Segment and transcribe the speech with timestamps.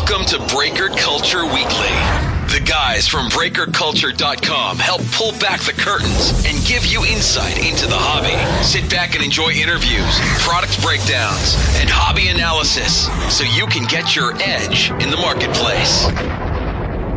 [0.00, 1.92] Welcome to Breaker Culture Weekly.
[2.48, 7.98] The guys from BreakerCulture.com help pull back the curtains and give you insight into the
[7.98, 8.34] hobby.
[8.64, 14.32] Sit back and enjoy interviews, product breakdowns, and hobby analysis so you can get your
[14.40, 16.06] edge in the marketplace.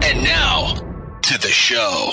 [0.03, 0.75] And now,
[1.21, 2.11] to the show.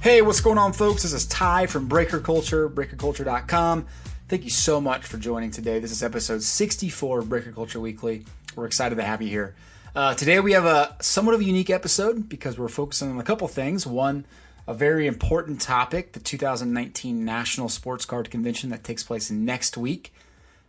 [0.00, 1.02] Hey, what's going on, folks?
[1.02, 3.86] This is Ty from Breaker Culture, breakerculture.com.
[4.34, 5.78] Thank you so much for joining today.
[5.78, 8.24] This is episode 64 of Breaker Culture Weekly.
[8.56, 9.54] We're excited to have you here.
[9.94, 13.22] Uh, today we have a somewhat of a unique episode because we're focusing on a
[13.22, 13.86] couple things.
[13.86, 14.26] One,
[14.66, 20.12] a very important topic, the 2019 National Sports Card Convention that takes place next week.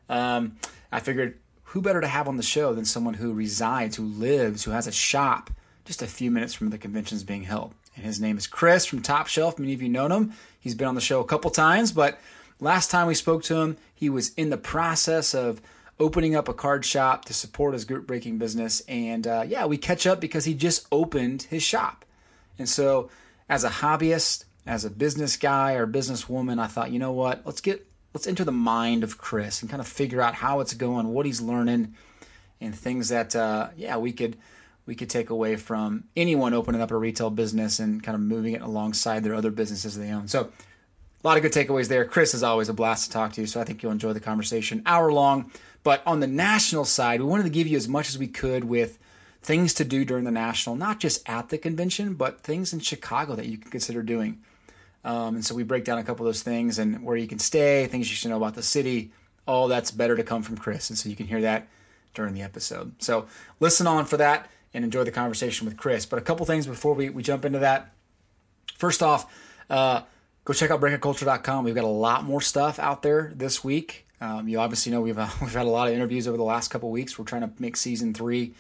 [0.10, 0.58] Um,
[0.92, 4.64] I figured who better to have on the show than someone who resides, who lives,
[4.64, 5.50] who has a shop
[5.86, 9.02] just a few minutes from the conventions being held and his name is Chris from
[9.02, 9.58] Top Shelf.
[9.58, 10.34] Many of you know him.
[10.60, 12.20] He's been on the show a couple times, but
[12.60, 15.62] last time we spoke to him, he was in the process of
[16.00, 18.82] opening up a card shop to support his group breaking business.
[18.88, 22.06] And uh, yeah, we catch up because he just opened his shop.
[22.58, 23.10] And so,
[23.48, 27.42] as a hobbyist, as a business guy or businesswoman, I thought, you know what?
[27.46, 30.74] Let's get let's enter the mind of Chris and kind of figure out how it's
[30.74, 31.94] going, what he's learning,
[32.62, 34.38] and things that uh, yeah we could
[34.86, 38.54] we could take away from anyone opening up a retail business and kind of moving
[38.54, 40.28] it alongside their other businesses they own.
[40.28, 40.50] So,
[41.26, 42.06] a lot of good takeaways there.
[42.06, 44.84] Chris is always a blast to talk to, so I think you'll enjoy the conversation.
[44.86, 45.50] Hour long,
[45.82, 48.64] but on the national side, we wanted to give you as much as we could
[48.64, 49.00] with
[49.42, 53.34] things to do during the national, not just at the convention, but things in Chicago
[53.36, 54.40] that you can consider doing.
[55.04, 57.40] Um, and so we break down a couple of those things and where you can
[57.40, 59.12] stay, things you should know about the city.
[59.48, 61.68] All that's better to come from Chris, and so you can hear that
[62.14, 62.94] during the episode.
[63.02, 63.26] So
[63.60, 66.06] listen on for that and enjoy the conversation with Chris.
[66.06, 67.92] But a couple things before we, we jump into that.
[68.78, 69.34] First off,
[69.72, 70.02] uh,
[70.46, 71.66] go check out breakerculture.com.
[71.66, 74.08] We've got a lot more stuff out there this week.
[74.22, 76.70] Um, you obviously know we've uh, we've had a lot of interviews over the last
[76.70, 77.20] couple weeks.
[77.20, 78.54] We're trying to make season three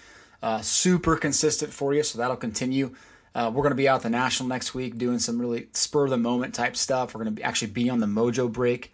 [0.44, 2.93] uh, super consistent for you, so that'll continue.
[3.33, 6.09] Uh, we're going to be out the national next week doing some really spur of
[6.09, 7.14] the moment type stuff.
[7.14, 8.93] We're going to actually be on the Mojo Break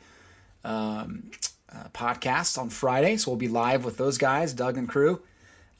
[0.64, 1.30] um,
[1.72, 5.22] uh, podcast on Friday, so we'll be live with those guys, Doug and crew.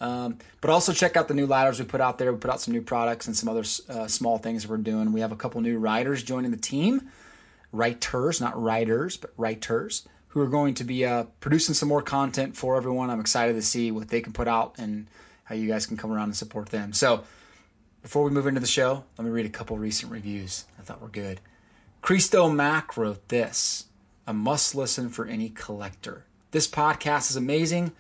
[0.02, 2.34] Um, but also check out the new ladders we put out there.
[2.34, 5.14] We put out some new products and some other uh, small things we're doing.
[5.14, 7.10] We have a couple new riders joining the team,
[7.72, 12.58] writers, not writers, but writers, who are going to be uh, producing some more content
[12.58, 13.12] for everyone.
[13.12, 15.06] I'm excited to see what they can put out and
[15.44, 16.94] how you guys can come around and support them.
[16.94, 17.24] So
[18.02, 21.00] before we move into the show, let me read a couple recent reviews I thought
[21.00, 21.42] we were good.
[22.02, 23.86] Christo Mac wrote this
[24.26, 26.26] a must listen for any collector.
[26.50, 27.92] This podcast is amazing.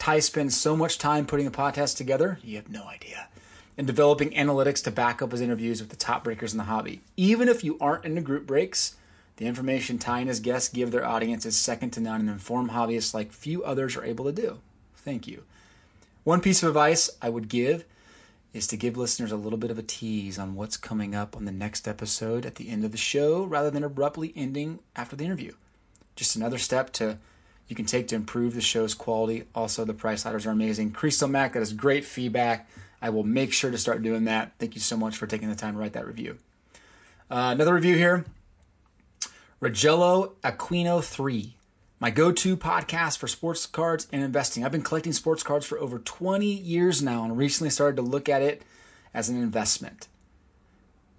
[0.00, 3.28] Ty spends so much time putting the podcast together, you have no idea,
[3.76, 7.02] and developing analytics to back up his interviews with the top breakers in the hobby.
[7.18, 8.96] Even if you aren't into group breaks,
[9.36, 12.70] the information Ty and his guests give their audience is second to none and inform
[12.70, 14.58] hobbyists like few others are able to do.
[14.96, 15.42] Thank you.
[16.24, 17.84] One piece of advice I would give
[18.54, 21.44] is to give listeners a little bit of a tease on what's coming up on
[21.44, 25.26] the next episode at the end of the show rather than abruptly ending after the
[25.26, 25.52] interview.
[26.16, 27.18] Just another step to
[27.70, 29.44] you can take to improve the show's quality.
[29.54, 30.90] Also, the price ladders are amazing.
[30.90, 32.68] Crystal Mac, that is great feedback.
[33.00, 34.52] I will make sure to start doing that.
[34.58, 36.38] Thank you so much for taking the time to write that review.
[37.30, 38.24] Uh, another review here
[39.62, 41.54] Rogello Aquino 3,
[42.00, 44.64] my go to podcast for sports cards and investing.
[44.64, 48.28] I've been collecting sports cards for over 20 years now and recently started to look
[48.28, 48.62] at it
[49.14, 50.08] as an investment.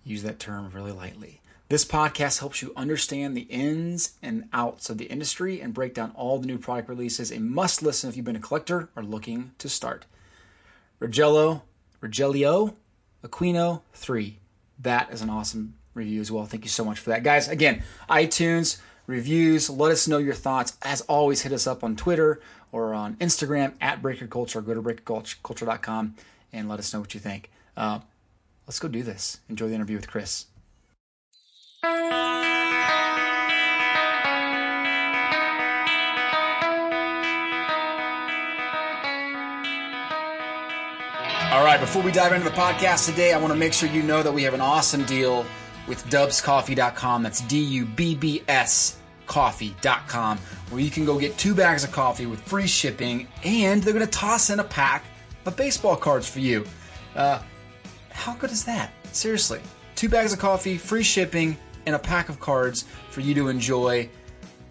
[0.04, 1.41] Use that term really lightly.
[1.72, 6.12] This podcast helps you understand the ins and outs of the industry and break down
[6.16, 7.32] all the new product releases.
[7.32, 10.06] A must listen if you've been a collector or looking to start.
[11.00, 11.62] Rogello,
[12.04, 12.76] Rogelio,
[13.24, 14.38] Aquino 3.
[14.80, 16.46] That is an awesome review as well.
[16.46, 17.24] Thank you so much for that.
[17.24, 20.76] Guys, again, iTunes, reviews, let us know your thoughts.
[20.82, 22.42] As always, hit us up on Twitter
[22.74, 24.60] or on Instagram at Breaker Culture.
[24.60, 26.16] Go to breakerculture.com
[26.52, 27.50] and let us know what you think.
[27.78, 28.00] Uh,
[28.68, 29.40] let's go do this.
[29.48, 30.48] Enjoy the interview with Chris.
[31.84, 31.90] All
[41.66, 44.22] right, before we dive into the podcast today, I want to make sure you know
[44.22, 45.44] that we have an awesome deal
[45.88, 47.24] with dubbscoffee.com.
[47.24, 50.38] That's D U B B S coffee.com,
[50.70, 54.06] where you can go get two bags of coffee with free shipping, and they're going
[54.06, 55.04] to toss in a pack
[55.48, 56.64] of baseball cards for you.
[57.16, 57.42] Uh,
[58.12, 58.92] how good is that?
[59.14, 59.62] Seriously.
[59.96, 64.10] Two bags of coffee, free shipping, and a pack of cards for you to enjoy.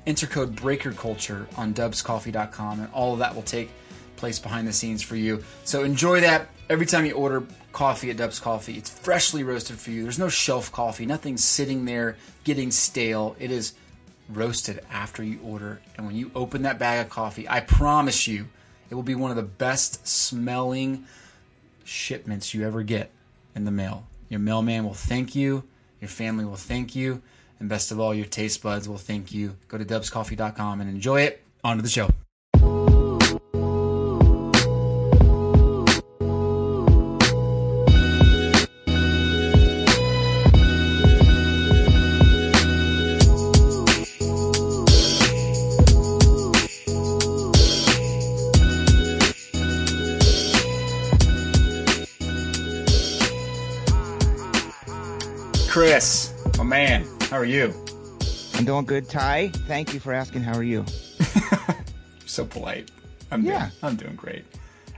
[0.07, 3.71] Enter code Breaker Culture on dubbscoffee.com, and all of that will take
[4.17, 5.45] place behind the scenes for you.
[5.65, 8.77] So enjoy that every time you order coffee at Dubbs Coffee.
[8.77, 10.03] It's freshly roasted for you.
[10.03, 13.37] There's no shelf coffee, nothing sitting there getting stale.
[13.39, 13.75] It is
[14.29, 15.81] roasted after you order.
[15.97, 18.49] And when you open that bag of coffee, I promise you,
[18.89, 21.05] it will be one of the best smelling
[21.85, 23.11] shipments you ever get
[23.55, 24.07] in the mail.
[24.29, 25.65] Your mailman will thank you,
[26.01, 27.23] your family will thank you,
[27.59, 29.57] and best of all, your taste buds will thank you.
[29.69, 31.43] Go to dubbscoffee.com and enjoy it.
[31.63, 32.11] On to the show.
[57.41, 57.73] Are you?
[58.55, 59.49] I'm doing good, Ty.
[59.67, 60.43] Thank you for asking.
[60.43, 60.85] How are you?
[61.35, 61.75] You're
[62.27, 62.91] so polite.
[63.31, 63.59] I'm Yeah.
[63.61, 64.45] doing, I'm doing great.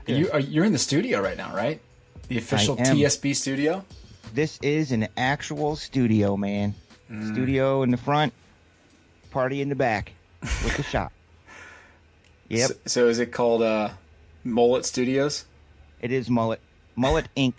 [0.05, 0.17] Good.
[0.17, 1.79] You are you're in the studio right now, right?
[2.27, 2.75] The official.
[2.75, 3.85] TSB studio.
[4.33, 6.73] This is an actual studio, man.
[7.09, 7.31] Mm.
[7.31, 8.33] Studio in the front,
[9.31, 10.11] party in the back,
[10.41, 11.11] with the shop.
[12.49, 13.89] Yep, So, so is it called uh,
[14.43, 15.45] Mullet Studios?
[16.01, 16.59] it is Mullet.
[16.95, 17.53] Mullet Inc.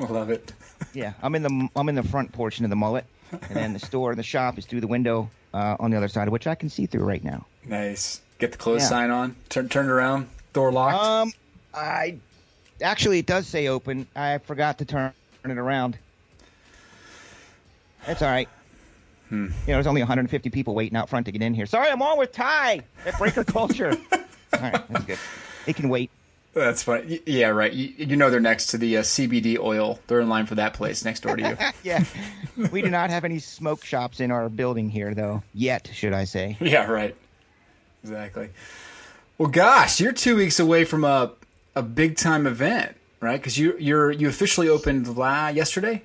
[0.00, 0.52] I love it.
[0.92, 3.78] Yeah, I'm in the I'm in the front portion of the Mullet, and then the
[3.78, 6.54] store and the shop is through the window uh, on the other side, which I
[6.54, 7.46] can see through right now.
[7.64, 8.20] Nice.
[8.38, 8.88] Get the close Yeah.
[8.88, 9.36] sign on.
[9.48, 10.28] Turn turn it around.
[10.52, 11.04] Door locked.
[11.04, 11.32] Um,
[11.74, 12.16] I
[12.82, 14.06] actually it does say open.
[14.14, 15.12] I forgot to turn
[15.44, 15.98] it around.
[18.06, 18.48] That's all right.
[19.28, 19.44] Hmm.
[19.44, 21.66] You know, there's only 150 people waiting out front to get in here.
[21.66, 23.90] Sorry, I'm on with Ty at Breaker Culture.
[24.12, 25.18] all right, that's good.
[25.66, 26.10] It can wait.
[26.58, 27.20] That's funny.
[27.26, 27.72] Yeah, right.
[27.72, 29.98] You, you know they're next to the uh, CBD oil.
[30.06, 31.56] They're in line for that place next door to you.
[31.82, 32.04] Yeah,
[32.72, 35.42] we do not have any smoke shops in our building here, though.
[35.54, 36.56] Yet, should I say?
[36.60, 37.14] yeah, right.
[38.02, 38.50] Exactly.
[39.38, 41.32] Well, gosh, you're two weeks away from a
[41.76, 43.40] a big time event, right?
[43.40, 46.02] Because you you're you officially opened la- yesterday,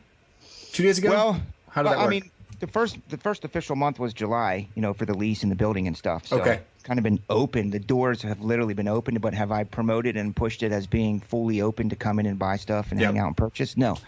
[0.72, 1.10] two days ago.
[1.10, 2.08] Well, how did well, that work?
[2.08, 2.32] I mean,
[2.64, 5.56] the first the first official month was July, you know, for the lease and the
[5.56, 6.26] building and stuff.
[6.26, 6.62] So Okay.
[6.76, 7.72] it's kind of been open.
[7.72, 11.20] The doors have literally been opened, but have I promoted and pushed it as being
[11.20, 13.10] fully open to come in and buy stuff and Yep.
[13.10, 13.76] hang out and purchase?
[13.76, 14.00] No.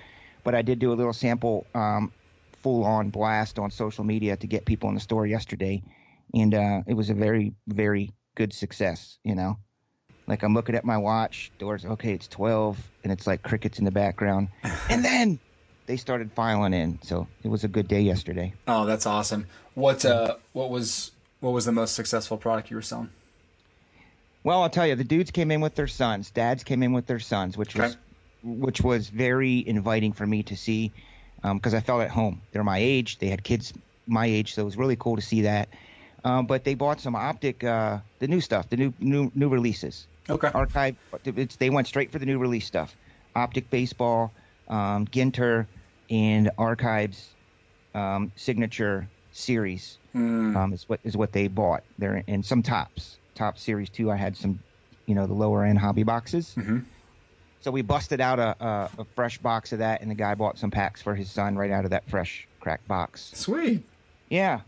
[0.45, 2.13] But I did do a little sample um,
[2.63, 5.83] full on blast on social media to get people in the store yesterday.
[6.33, 9.59] And uh, it was a very, very good success, you know.
[10.27, 13.85] Like I'm looking at my watch, doors okay, it's twelve, and it's like crickets in
[13.85, 14.47] the background.
[14.89, 15.39] and then
[15.85, 16.99] they started filing in.
[17.01, 18.53] So it was a good day yesterday.
[18.67, 19.47] oh, that's awesome.
[19.73, 23.09] What uh what was what was the most successful product you were selling?
[24.43, 26.29] Well, I'll tell you, the dudes came in with their sons.
[26.29, 27.97] Dads came in with their sons, which was
[28.43, 30.91] which was very inviting for me to see
[31.41, 32.41] because I felt at home.
[32.51, 33.19] They're my age.
[33.19, 33.73] They had kids
[34.07, 35.69] my age, so it was really cool to see that.
[36.23, 40.07] Um, but they bought some optic, uh, the new stuff, the new new new releases.
[40.29, 40.49] Okay.
[40.53, 40.95] Archive.
[41.23, 42.95] It's, they went straight for the new release stuff.
[43.35, 44.31] Optic baseball,
[44.67, 45.67] um, Ginter,
[46.09, 47.29] and Archives
[47.93, 51.83] um, signature series Mm, um, is what is what they bought.
[51.97, 54.09] There and some Topps, top series too.
[54.09, 54.59] I had some,
[55.07, 56.53] you know, the lower end hobby boxes.
[56.55, 56.85] Mhm.
[57.59, 60.57] So we busted out a, a, a fresh box of that, and the guy bought
[60.57, 63.31] some packs for his son right out of that fresh cracked box.
[63.33, 63.83] Sweet.
[64.29, 64.61] Yeah.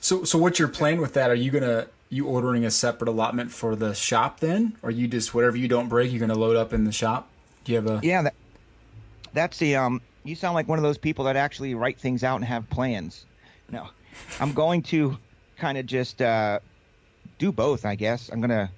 [0.00, 1.30] So so what's your plan with that?
[1.30, 5.34] Are you gonna you ordering a separate allotment for the shop then, or you just
[5.34, 7.28] whatever you don't break, you're gonna load up in the shop?
[7.64, 8.34] Do you have a Yeah, that,
[9.34, 10.00] that's the um.
[10.24, 13.24] You sound like one of those people that actually write things out and have plans.
[13.70, 13.88] No,
[14.40, 15.16] I'm going to
[15.56, 16.60] kind of just uh,
[17.38, 17.84] do both.
[17.86, 18.70] I guess I'm gonna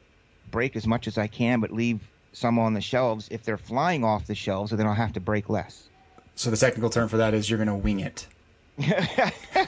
[0.51, 2.01] break as much as I can, but leave
[2.33, 3.29] some on the shelves.
[3.31, 5.89] If they're flying off the shelves, so then I'll have to break less.
[6.35, 8.27] so the technical term for that is you're gonna wing it.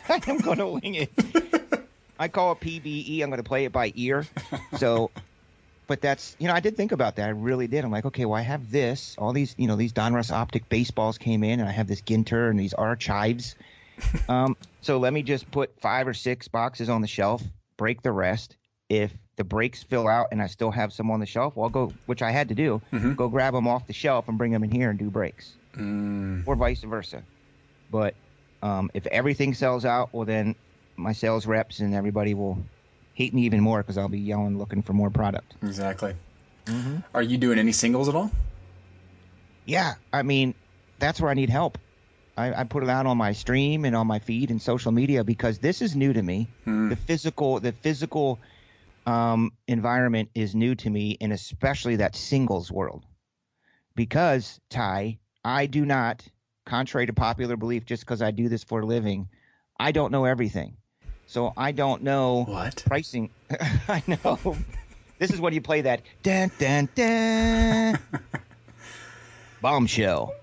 [0.09, 1.11] I'm gonna wing it.
[2.19, 3.23] I call it PBE.
[3.23, 4.27] I'm gonna play it by ear.
[4.77, 5.11] So,
[5.87, 7.27] but that's you know I did think about that.
[7.27, 7.85] I really did.
[7.85, 9.15] I'm like, okay, well I have this.
[9.19, 12.51] All these you know these Donruss optic baseballs came in, and I have this Ginter
[12.51, 13.55] and these archives.
[14.29, 17.43] Um, so let me just put five or six boxes on the shelf,
[17.77, 18.57] break the rest.
[18.89, 21.71] If the breaks fill out and I still have some on the shelf, well, I'll
[21.71, 22.81] go, which I had to do,
[23.17, 26.43] go grab them off the shelf and bring them in here and do breaks, Mm,
[26.47, 27.23] or vice versa.
[27.91, 28.15] But
[28.63, 30.57] um, if everything sells out, well, then
[30.97, 32.59] my sales reps and everybody will
[33.15, 35.55] hate me even more because I'll be yelling looking for more product.
[35.63, 36.15] exactly.
[37.13, 38.31] Are you doing any singles at all?
[39.65, 40.55] Yeah, I mean,
[40.99, 41.79] that's where I need help.
[42.37, 45.25] I, I put it out on my stream and on my feed and social media
[45.25, 46.49] because this is new to me.
[46.65, 48.39] The physical, the physical
[49.07, 53.05] um, environment is new to me, and especially that singles world.
[53.95, 56.27] Because Ty, I do not,
[56.65, 59.29] contrary to popular belief, just because I do this for a living,
[59.79, 60.77] I don't know everything.
[61.33, 62.83] So I don't know What?
[62.87, 63.31] pricing.
[63.89, 64.55] I know.
[65.19, 67.99] This is when you play that dun dun dun
[69.63, 70.35] bombshell.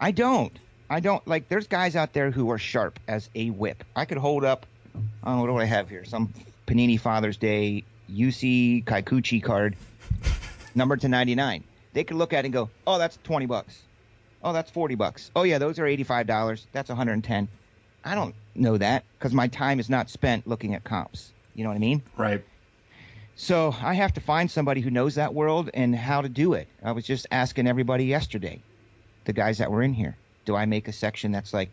[0.00, 0.52] I don't.
[0.90, 1.48] I don't like.
[1.48, 3.84] There's guys out there who are sharp as a whip.
[3.94, 4.66] I could hold up
[5.22, 6.04] what do I have here?
[6.04, 6.34] Some
[6.66, 9.76] Panini Father's Day Yusei Kikuchi card,
[10.74, 11.62] number to 99.
[11.92, 13.80] They could look at it and go, "Oh, that's 20 bucks.
[14.42, 15.30] Oh, that's 40 bucks.
[15.36, 16.66] Oh yeah, those are 85 dollars.
[16.72, 17.46] That's 110."
[18.04, 21.32] I don't know that because my time is not spent looking at comps.
[21.54, 22.02] You know what I mean?
[22.16, 22.44] Right.
[23.36, 26.68] So I have to find somebody who knows that world and how to do it.
[26.82, 28.60] I was just asking everybody yesterday,
[29.24, 31.70] the guys that were in here, do I make a section that's like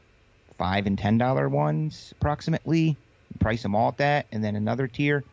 [0.57, 2.97] five and ten dollar ones approximately?
[3.39, 5.23] Price them all at that, and then another tier.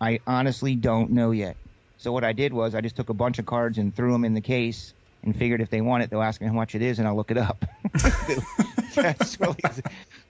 [0.00, 1.56] I honestly don't know yet.
[1.98, 4.24] So what I did was I just took a bunch of cards and threw them
[4.24, 6.82] in the case and figured if they want it, they'll ask me how much it
[6.82, 7.64] is, and I'll look it up.
[8.94, 9.56] That's really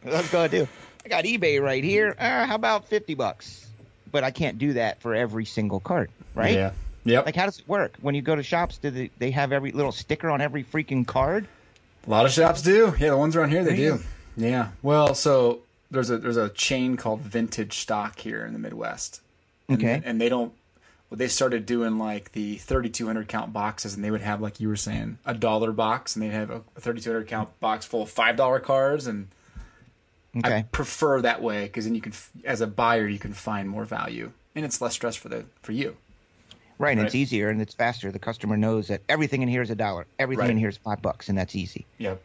[0.02, 0.68] what I'm gonna do.
[1.04, 2.14] I got eBay right here.
[2.18, 3.66] Uh, how about fifty bucks?
[4.10, 6.54] But I can't do that for every single card, right?
[6.54, 6.70] Yeah.
[7.04, 7.26] Yep.
[7.26, 7.96] Like, how does it work?
[8.00, 11.06] When you go to shops, do they, they have every little sticker on every freaking
[11.06, 11.46] card?
[12.06, 12.94] A lot of shops do.
[12.98, 13.98] Yeah, the ones around here they do.
[14.36, 14.68] Yeah.
[14.82, 19.20] Well, so there's a there's a chain called Vintage Stock here in the Midwest.
[19.68, 20.02] And, Okay.
[20.04, 20.52] And they don't.
[21.10, 24.68] Well, they started doing like the 3,200 count boxes, and they would have like you
[24.68, 28.36] were saying a dollar box, and they'd have a 3,200 count box full of five
[28.36, 29.28] dollar cards, and
[30.44, 32.12] I prefer that way because then you can,
[32.44, 35.72] as a buyer, you can find more value, and it's less stress for the for
[35.72, 35.96] you.
[36.78, 37.06] Right, and Right.
[37.06, 38.12] it's easier and it's faster.
[38.12, 40.06] The customer knows that everything in here is a dollar.
[40.18, 40.50] Everything Right.
[40.50, 41.86] in here is five bucks, and that's easy.
[41.98, 42.22] Yep.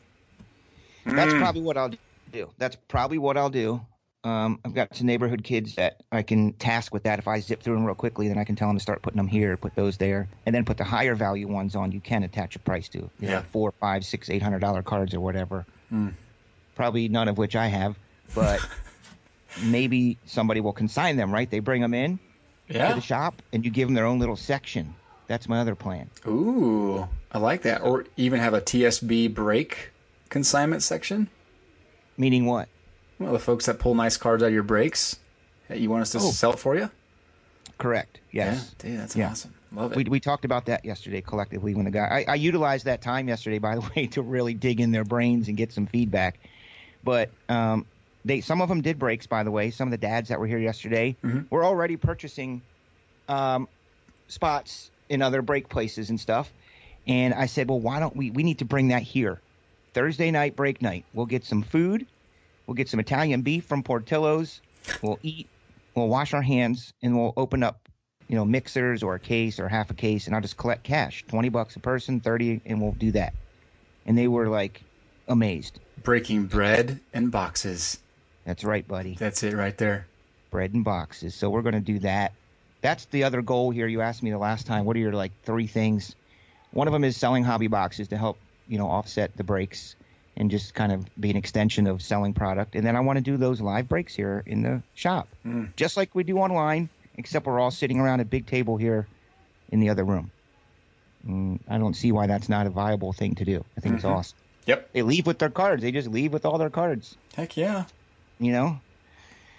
[1.06, 1.92] That's probably what I'll
[2.32, 2.50] do.
[2.60, 3.82] That's probably what I'll do.
[4.24, 7.20] Um, I've got some neighborhood kids that I can task with that.
[7.20, 9.18] If I zip through them real quickly, then I can tell them to start putting
[9.18, 11.92] them here, put those there, and then put the higher value ones on.
[11.92, 13.00] You can attach a price to.
[13.00, 13.42] You know, Yeah.
[13.52, 15.66] four, five, six, eight hundred dollar cards or whatever.
[16.76, 17.98] Probably none of which I have,
[18.34, 18.60] but
[19.64, 21.32] maybe somebody will consign them.
[21.34, 21.50] Right?
[21.50, 22.20] They bring them in
[22.70, 24.96] to the shop, and you give them their own little section.
[25.28, 26.10] That's my other plan.
[26.28, 27.82] Ooh, I like that.
[27.82, 29.92] Or even have a TSB break
[30.30, 31.30] consignment section.
[32.18, 32.68] Meaning what?
[33.20, 35.18] Well, the folks that pull nice cards out of your breaks,
[35.70, 36.32] that you want us to Oh.
[36.32, 36.90] sell for you?
[37.78, 38.20] Correct.
[38.32, 38.76] Yes.
[38.84, 39.30] Yeah, dude, that's Yeah.
[39.30, 39.54] awesome.
[39.72, 39.98] Love it.
[39.98, 43.28] We, we talked about that yesterday collectively when the guy I, I utilized that time
[43.28, 46.40] yesterday by the way to really dig in their brains and get some feedback
[47.04, 47.86] but um,
[48.26, 49.72] they some of them did breaks by the way.
[49.72, 51.16] Some of the dads that were here yesterday
[51.50, 52.62] were already purchasing
[53.28, 53.68] um,
[54.28, 56.52] spots in other break places and stuff.
[57.06, 59.40] And I said well why don't we we need to bring that here.
[59.94, 61.06] Thursday night break night.
[61.14, 62.06] We'll get some food.
[62.66, 64.62] We'll get some Italian beef from Portillo's.
[65.02, 65.48] We'll eat.
[65.96, 67.84] We'll wash our hands and we'll open up
[68.28, 71.24] you know, mixers or a case or half a case, and I'll just collect cash,
[71.28, 73.34] twenty bucks a person, thirty, and we'll do that.
[74.06, 74.82] And they were like
[75.28, 75.80] amazed.
[76.04, 78.00] Breaking bread and boxes.
[78.46, 79.16] That's right, buddy.
[79.16, 80.08] That's it right there.
[80.52, 81.34] Bread and boxes.
[81.34, 82.34] So we're going to do that.
[82.82, 83.88] That's the other goal here.
[83.88, 84.86] You asked me the last time.
[84.86, 86.16] What are your like three things?
[86.72, 88.38] One of them is selling hobby boxes to help
[88.68, 89.96] you know offset the breaks
[90.36, 92.76] and just kind of be an extension of selling product.
[92.76, 95.28] And then I want to do those live breaks here in the shop,
[95.76, 99.08] just like we do online, except we're all sitting around a big table here
[99.72, 100.32] in the other room.
[101.28, 103.64] Mm, I don't see why that's not a viable thing to do.
[103.78, 104.38] I think it's awesome.
[104.66, 104.94] Yep.
[104.94, 105.82] They leave with their cards.
[105.84, 107.18] They just leave with all their cards.
[107.36, 107.86] Heck yeah.
[108.40, 108.80] You know,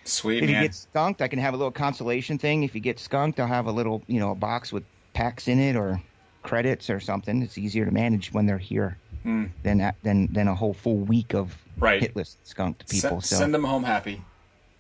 [0.05, 0.63] Sweet, if man.
[0.63, 2.63] you get skunked, I can have a little consolation thing.
[2.63, 5.59] If you get skunked, I'll have a little, you know, a box with packs in
[5.59, 6.01] it or
[6.43, 7.43] credits or something.
[7.43, 9.47] It's easier to manage when they're here hmm.
[9.63, 12.01] than that, than than a whole full week of Right.
[12.01, 13.21] hit list skunked people.
[13.21, 14.23] Send, so send them home happy.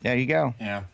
[0.02, 0.54] there you go.
[0.60, 0.84] Yeah.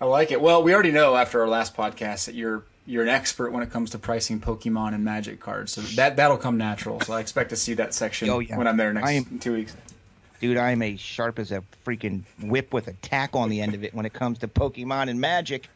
[0.00, 0.40] I like it.
[0.40, 3.70] Well, we already know after our last podcast that you're you're an expert when it
[3.70, 5.72] comes to pricing Pokemon and Magic cards.
[5.72, 7.00] So that that'll come natural.
[7.00, 8.56] So I expect to see that section Oh, yeah.
[8.56, 9.76] when I'm there next I am- in two weeks.
[10.40, 13.74] Dude, I am as sharp as a freaking whip with a tack on the end
[13.74, 15.70] of it when it comes to Pokemon and Magic.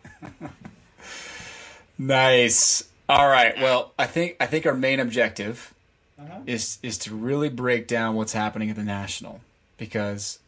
[1.97, 2.85] Nice.
[3.09, 3.57] All right.
[3.59, 5.73] Well, I think I think our main objective
[6.19, 6.41] uh-huh.
[6.47, 9.41] is is to really break down what's happening at the national
[9.79, 10.39] because,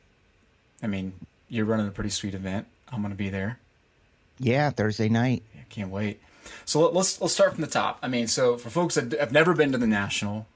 [0.82, 1.12] I mean,
[1.48, 2.66] you're running a pretty sweet event.
[2.92, 3.58] I'm going to be there.
[4.38, 5.42] Yeah, Thursday night.
[5.58, 6.20] I can't wait.
[6.64, 7.98] So let- let's let's start from the top.
[8.02, 10.46] I mean, so for folks that have never been to the national,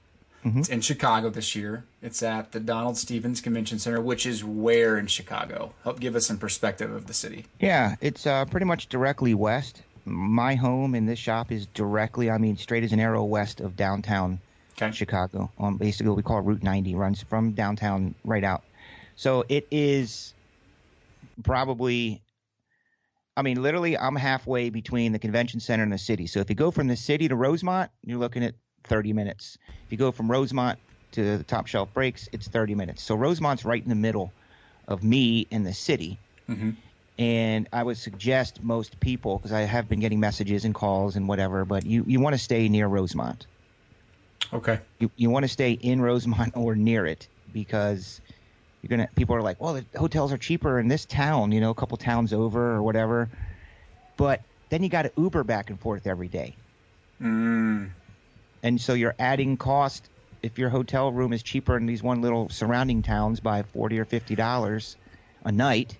[0.47, 1.85] it's in Chicago this year.
[2.03, 5.73] It's at the Donald Stephens Convention Center, which is where in Chicago.
[5.85, 7.47] Help give us some perspective of the city.
[7.61, 9.83] Yeah, it's uh, pretty much directly west.
[10.05, 13.75] My home in this shop is directly, I mean, straight as an arrow west of
[13.75, 14.39] downtown
[14.77, 14.91] Okay.
[14.93, 15.51] Chicago.
[15.57, 18.65] On basically what we call Route 90, runs from downtown right out.
[19.17, 20.35] So it is
[21.43, 22.21] probably,
[23.37, 26.27] I mean, literally, I'm halfway between the convention center and the city.
[26.27, 29.59] So if you go from the city to Rosemont, you're looking at 30 minutes.
[29.69, 30.79] If you go from Rosemont
[31.13, 33.03] to the top shelf breaks, it's 30 minutes.
[33.03, 34.35] So Rosemont's right in the middle
[34.87, 36.21] of me and the city.
[36.49, 36.71] Mm-hmm.
[37.19, 41.29] And I would suggest most people, because I have been getting messages and calls and
[41.29, 43.47] whatever, but you, you want to stay near Rosemont
[44.53, 44.81] Okay.
[45.01, 48.21] you, you want to stay in Rosemont or near it because
[48.85, 51.71] you're gonna people are like, well, the hotels are cheaper in this town, you know,
[51.71, 53.31] a couple towns over or whatever.
[54.19, 56.55] But then you got to Uber back and forth every day,
[57.23, 57.89] Mm.
[58.63, 60.11] and so you're adding cost.
[60.43, 64.05] If your hotel room is cheaper in these one little surrounding towns by forty or
[64.05, 64.97] fifty dollars
[65.45, 65.97] a night,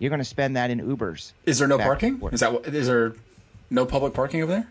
[0.00, 1.32] you're going to spend that in Ubers.
[1.46, 2.20] Is there no parking?
[2.32, 3.14] Is that is there
[3.70, 4.68] no public parking over there?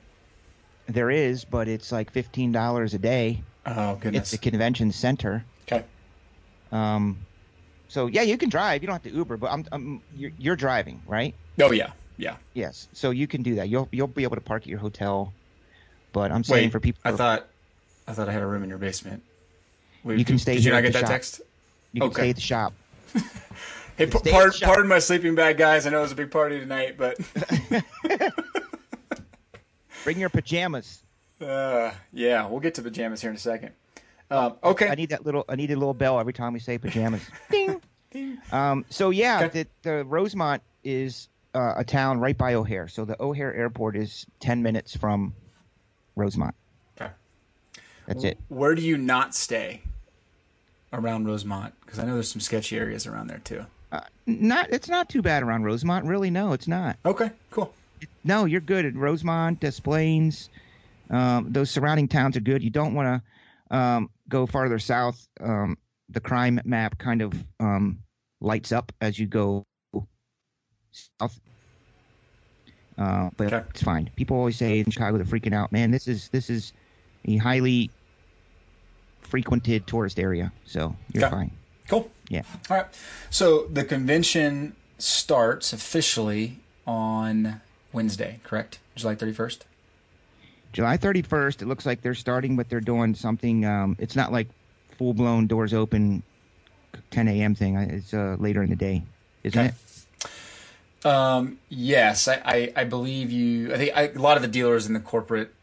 [0.88, 3.44] There is, but it's like fifteen dollars a day.
[3.66, 4.34] Oh goodness!
[4.34, 5.46] It's a convention center.
[5.72, 5.86] Okay.
[6.72, 7.20] Um,
[7.88, 8.82] so yeah, you can drive.
[8.82, 11.34] You don't have to Uber, but I'm, I'm you're, you're driving, right?
[11.62, 12.36] Oh yeah, yeah.
[12.54, 12.88] Yes.
[12.94, 13.70] So you can do that.
[13.70, 15.34] You'll you'll be able to park at your hotel.
[16.14, 17.48] But I'm saying Wait, for people, I thought,
[18.08, 19.22] I thought I had a room in your basement.
[20.04, 21.10] Wait, You can did- stay Did you not at get the that shop.
[21.10, 21.42] text?
[21.94, 22.22] you can okay.
[22.22, 22.74] stay at the shop.
[23.98, 24.68] Hey, p- pardon, shop.
[24.68, 25.88] pardon my sleeping bag, guys.
[25.88, 27.18] I know it was a big party tonight, but
[30.04, 31.02] Bring your pajamas.
[31.42, 33.72] uh, yeah, we'll get to pajamas here in a second.
[34.30, 34.90] Um, okay.
[34.90, 35.46] I need that little.
[35.48, 37.22] I need a little bell every time we say pajamas.
[37.52, 37.82] Ding.
[38.52, 39.64] Um, so yeah, Okay.
[39.84, 42.88] the, the Rosemont is uh, a town right by O'Hare.
[42.88, 45.34] So the O'Hare Airport is ten minutes from
[46.16, 46.56] Rosemont.
[47.00, 47.12] Okay.
[48.08, 48.38] That's it.
[48.50, 49.82] Where do you not stay
[50.94, 51.74] around Rosemont?
[51.82, 53.66] Because I know there's some sketchy areas around there too.
[53.92, 54.70] Uh, not.
[54.72, 56.06] It's not too bad around Rosemont.
[56.06, 56.98] Really, no, it's not.
[57.06, 57.74] Okay, cool.
[58.24, 60.50] No, you're good at Rosemont, Des Plaines.
[61.10, 62.62] Um, those surrounding towns are good.
[62.62, 63.22] You don't want
[63.70, 65.28] to um, go farther south.
[65.40, 65.78] Um,
[66.10, 68.00] the crime map kind of um,
[68.42, 69.66] lights up as you go
[70.92, 71.40] south.
[72.98, 73.64] Uh, but Okay.
[73.70, 74.10] it's fine.
[74.16, 75.72] People always say in Chicago they're freaking out.
[75.72, 76.74] Man, this is this is
[77.26, 77.92] a highly
[79.22, 81.36] frequented tourist area, so you're Okay.
[81.36, 81.52] fine.
[81.88, 82.10] Cool.
[82.30, 82.42] Yeah.
[82.70, 82.88] All right.
[83.30, 86.58] So the convention starts officially
[86.88, 87.62] on
[87.94, 88.80] Wednesday, correct?
[88.96, 89.60] July 31st?
[90.74, 93.66] July 31st, it looks like they're starting, but they're doing something.
[93.66, 94.48] Um, it's not like
[94.98, 96.24] full blown doors open,
[97.12, 97.56] 10 a.m.
[97.56, 97.76] thing.
[97.78, 99.04] It's uh, later in the day,
[99.44, 99.70] isn't Okay.
[99.70, 101.06] it?
[101.06, 103.74] Um, yes, I, I, I believe you.
[103.74, 105.54] I think I, a lot of the dealers and the corporate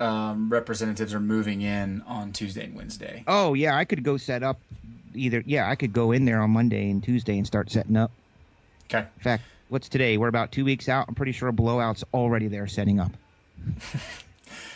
[0.00, 3.24] um, representatives are moving in on Tuesday and Wednesday.
[3.26, 4.58] Oh yeah, I could go set up.
[5.14, 8.10] Either yeah, I could go in there on Monday and Tuesday and start setting up.
[8.90, 9.06] Okay.
[9.16, 10.18] In fact, what's today?
[10.18, 11.06] We're about two weeks out.
[11.08, 13.12] I'm pretty sure blowout's already there setting up.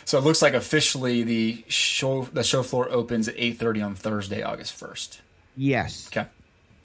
[0.05, 4.41] So it looks like officially the show the show floor opens at 8:30 on Thursday,
[4.41, 5.19] August 1st.
[5.55, 6.21] Yes, Okay.
[6.21, 6.31] Yep.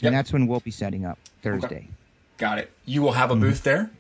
[0.02, 1.88] and that's when we'll be setting up Thursday.
[2.36, 2.70] Got it.
[2.84, 3.90] You will have a booth there.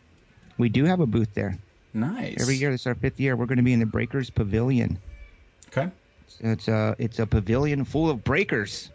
[0.58, 1.56] We do have a booth there
[1.94, 2.36] Nice.
[2.38, 2.70] every year.
[2.70, 3.34] This is our fifth year.
[3.34, 4.98] We're going to be in the Breakers Pavilion.
[5.68, 5.88] Okay.
[6.40, 8.90] It's a it's a pavilion full of breakers.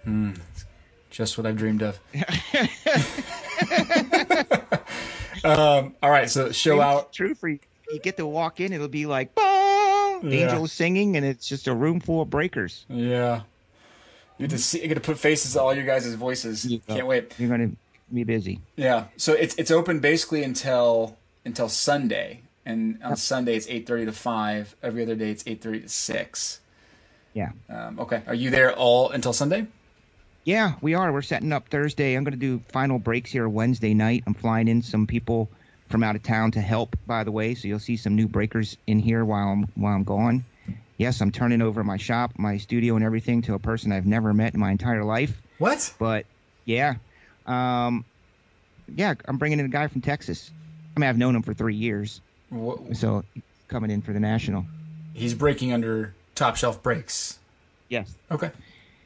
[1.09, 1.99] Just what I've dreamed of.
[5.43, 7.13] um, all right, so show out.
[7.13, 7.57] True for you.
[7.91, 10.43] You get to walk in, it'll be like boom, Yeah.
[10.45, 12.85] angels singing, and it's just a room full of breakers.
[12.89, 13.41] Yeah.
[14.37, 14.81] You get to see.
[14.81, 16.71] You get to put faces to all your guys' voices.
[16.87, 17.33] Can't wait.
[17.37, 17.71] You're gonna
[18.13, 18.61] be busy.
[18.75, 19.05] Yeah.
[19.17, 24.11] So it's it's open basically until until Sunday, and on Sunday it's eight thirty to
[24.13, 24.75] five.
[24.81, 26.59] Every other day it's eight thirty to six.
[27.33, 28.23] Yeah, Um, okay.
[28.27, 29.67] Are you there all until Sunday?
[30.45, 31.11] yeah, we are.
[31.13, 32.15] We're setting up Thursday.
[32.15, 34.23] I'm gonna do final breaks here Wednesday night.
[34.25, 35.49] I'm flying in some people
[35.89, 36.95] from out of town to help.
[37.05, 40.03] By the way, so you'll see some new breakers in here while I'm while I'm
[40.03, 40.45] gone.
[40.97, 44.33] Yes, I'm turning over my shop, my studio, and everything to a person I've never
[44.33, 45.41] met in my entire life.
[45.57, 45.93] What?
[45.97, 46.25] But
[46.65, 46.95] yeah,
[47.45, 48.05] um,
[48.95, 50.51] yeah, I'm bringing in a guy from Texas.
[50.95, 52.21] I mean, I've known him for three years,
[52.53, 53.23] Wh- so
[53.69, 54.65] coming in for the national.
[55.13, 57.39] He's breaking under top shelf breaks.
[57.87, 58.51] Yes, Okay.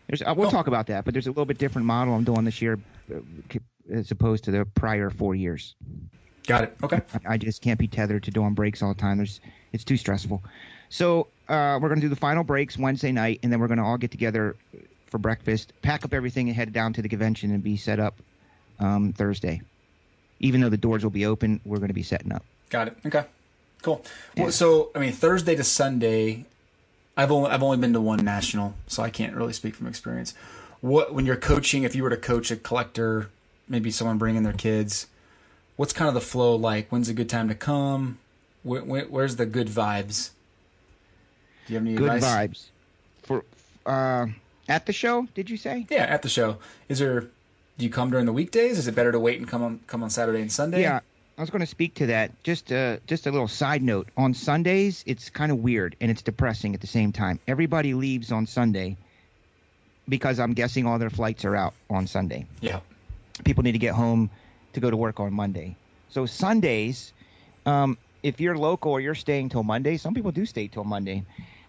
[0.08, 0.52] there's, uh, we'll Oh.
[0.52, 2.80] talk about that, but there's a little bit different model I'm doing this year
[3.14, 3.20] uh,
[3.92, 5.76] as opposed to the prior four years.
[6.48, 6.78] Got it.
[6.84, 7.02] Okay.
[7.26, 9.18] I just can't be tethered to doing breaks all the time.
[9.18, 9.40] There's
[9.72, 10.44] it's too stressful.
[10.90, 13.98] So uh, we're gonna do the final breaks Wednesday night, and then we're gonna all
[13.98, 14.56] get together
[15.08, 18.16] for breakfast, pack up everything, and head down to the convention and be set up
[18.80, 19.62] um, Thursday.
[20.40, 22.44] Even though the doors will be open, we're gonna be setting up.
[22.70, 22.98] Got it.
[23.06, 23.24] Okay.
[23.82, 24.04] Cool.
[24.36, 24.44] Yeah.
[24.44, 26.46] Well, so I mean, Thursday to Sunday,
[27.16, 30.34] I've only I've only been to one national, so I can't really speak from experience.
[30.82, 33.30] What when you're coaching, if you were to coach a collector,
[33.70, 35.08] maybe someone bringing their kids,
[35.76, 36.90] what's kind of the flow like?
[36.90, 38.20] When's a good time to come?
[38.64, 40.32] Where, where, where's the good vibes?
[41.66, 42.24] Do you have any Good advice?
[42.24, 42.66] vibes
[43.24, 43.46] for
[43.86, 44.28] uh,
[44.68, 45.28] at the show.
[45.34, 45.86] Did you say?
[45.90, 46.58] Yeah, at the show.
[46.90, 47.22] Is there?
[47.78, 48.78] Do you come during the weekdays?
[48.78, 50.82] Is it better to wait and come on come on Saturday and Sunday?
[50.82, 51.00] Yeah,
[51.38, 52.32] I was going to speak to that.
[52.44, 54.10] Just uh, just a little side note.
[54.18, 57.40] On Sundays, it's kind of weird and it's depressing at the same time.
[57.48, 58.98] Everybody leaves on Sunday
[60.08, 62.46] because I'm guessing all their flights are out on Sunday.
[62.62, 62.82] Yeah.
[63.46, 64.30] People need to get home
[64.74, 65.76] to go to work on Monday.
[66.10, 67.14] So Sundays,
[67.66, 71.24] um, if you're local or you're staying till Monday, some people do stay till Monday.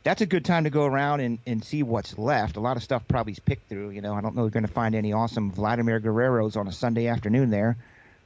[0.04, 2.56] that's a good time to go around and, and see what's left.
[2.56, 3.90] A lot of stuff probably's picked through.
[3.90, 6.68] You know, I don't know if you're going to find any awesome Vladimir Guerreros on
[6.68, 7.76] a Sunday afternoon there,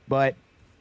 [0.08, 0.34] but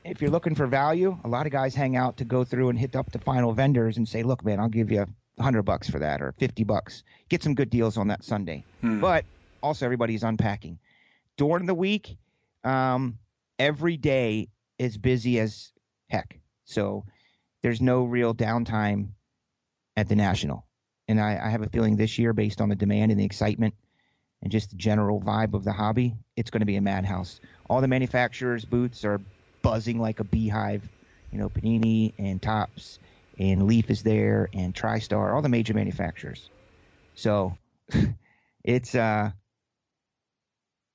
[0.04, 2.80] if you're looking for value, a lot of guys hang out to go through and
[2.80, 5.06] hit up the final vendors and say, "Look, man, I'll give you
[5.38, 7.04] a hundred bucks for that or fifty bucks.
[7.30, 8.64] Get some good deals on that Sunday."
[9.02, 9.26] But
[9.62, 10.80] also, everybody's unpacking
[11.36, 12.18] during the week.
[12.64, 13.20] Um,
[13.60, 15.72] every day is busy as
[16.10, 17.06] heck, so
[17.64, 19.10] there's no real downtime
[19.96, 20.66] at the national.
[21.08, 23.74] And I, I have a feeling this year, based on the demand and the excitement
[24.42, 27.40] and just the general vibe of the hobby, it's going to be a madhouse.
[27.70, 29.22] All the manufacturers' booths are
[29.62, 30.88] buzzing like a beehive.
[31.32, 33.00] You know, Panini and Topps
[33.40, 36.50] and Leaf is there and TriStar, all the major manufacturers.
[37.16, 37.58] So
[38.64, 39.32] it's uh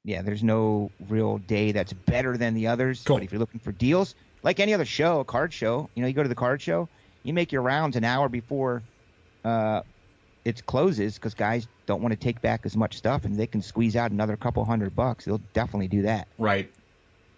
[0.05, 3.03] yeah, there's no real day that's better than the others.
[3.05, 3.17] Cool.
[3.17, 6.09] But if you're looking for deals, like any other show, a card show, you know,
[6.09, 6.89] you go to the card show,
[7.23, 8.83] you make your rounds an hour before
[9.45, 9.83] uh,
[10.45, 13.63] it closes because guys don't want to take back as much stuff and they can
[13.63, 15.25] squeeze out another couple hundred bucks.
[15.25, 16.27] They'll definitely do that.
[16.39, 16.73] Right.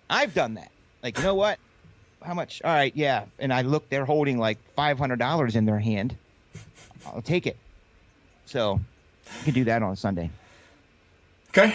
[0.08, 0.70] I've done that.
[1.02, 1.58] Like, you know what?
[2.22, 2.62] How much?
[2.64, 3.26] All right, yeah.
[3.38, 6.16] And I look, they're holding like five hundred dollars in their hand.
[7.06, 7.58] I'll take it.
[8.46, 8.80] So
[9.38, 10.30] you can do that on a Sunday.
[11.50, 11.74] Okay.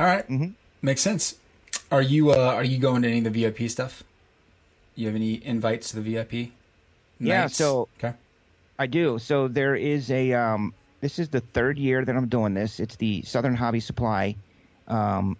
[0.00, 0.26] All right.
[0.26, 0.54] Mhm.
[0.80, 1.34] Makes sense.
[1.92, 4.02] Are you uh, are you going to any of the VIP stuff?
[4.94, 6.52] You have any invites to the VIP?
[7.20, 7.56] Yeah, nights?
[7.56, 8.16] so- okay.
[8.78, 9.18] I do.
[9.18, 10.32] So there is a.
[10.32, 12.80] Um, this is the third year that I'm doing this.
[12.80, 14.36] It's the Southern Hobby Supply
[14.88, 15.36] um,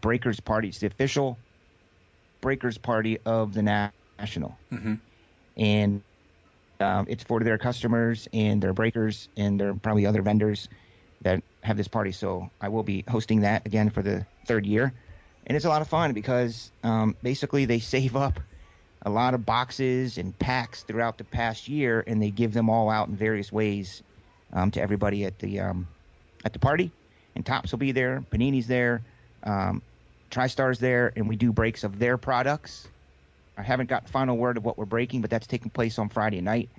[0.00, 0.68] Breakers Party.
[0.68, 1.36] It's the official
[2.40, 3.90] Breakers Party of the na-
[4.20, 5.00] National, Mhm.
[5.56, 6.00] and
[6.78, 10.68] um, it's for their customers and their breakers and their probably other vendors
[11.22, 12.12] that have this party.
[12.12, 14.92] So I will be hosting that again for the third year,
[15.46, 18.40] and it's a lot of fun because um, basically they save up
[19.02, 22.90] a lot of boxes and packs throughout the past year, and they give them all
[22.90, 24.02] out in various ways
[24.52, 25.86] um, to everybody at the um,
[26.44, 26.90] at the party.
[27.34, 29.02] And Topps will be there, Panini's there,
[29.42, 29.82] um,
[30.30, 32.88] TriStar's there, and we do breaks of their products.
[33.58, 36.40] I haven't got final word of what we're breaking, but that's taking place on Friday
[36.40, 36.70] night.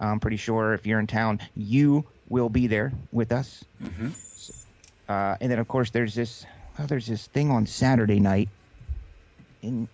[0.00, 3.64] I'm pretty sure if you're in town, you will be there with us.
[5.08, 6.44] Uh, and then, of course, there's this
[6.78, 8.48] oh, there's this thing on Saturday night
[9.62, 9.88] in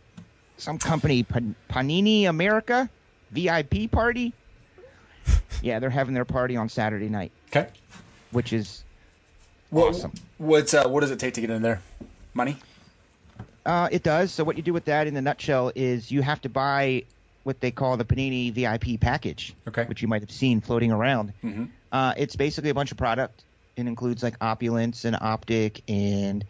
[0.57, 2.88] some company, Pan- Panini America
[3.31, 4.33] VIP party.
[5.62, 7.68] Yeah, they're having their party on Saturday night, Okay.
[8.33, 8.85] which is
[9.70, 10.12] What, Awesome.
[10.37, 11.81] What's uh, what does it take to get in there?
[12.35, 12.59] Money.
[13.64, 14.31] Uh, it does.
[14.31, 17.05] So what you do with that, in the nutshell, is you have to buy
[17.44, 19.85] what they call the Panini VIP package, Okay.
[19.85, 21.33] which you might have seen floating around.
[21.42, 21.70] Mhm.
[21.95, 23.45] Uh, it's basically a bunch of product.
[23.77, 26.47] It includes like Opulence and Optic and a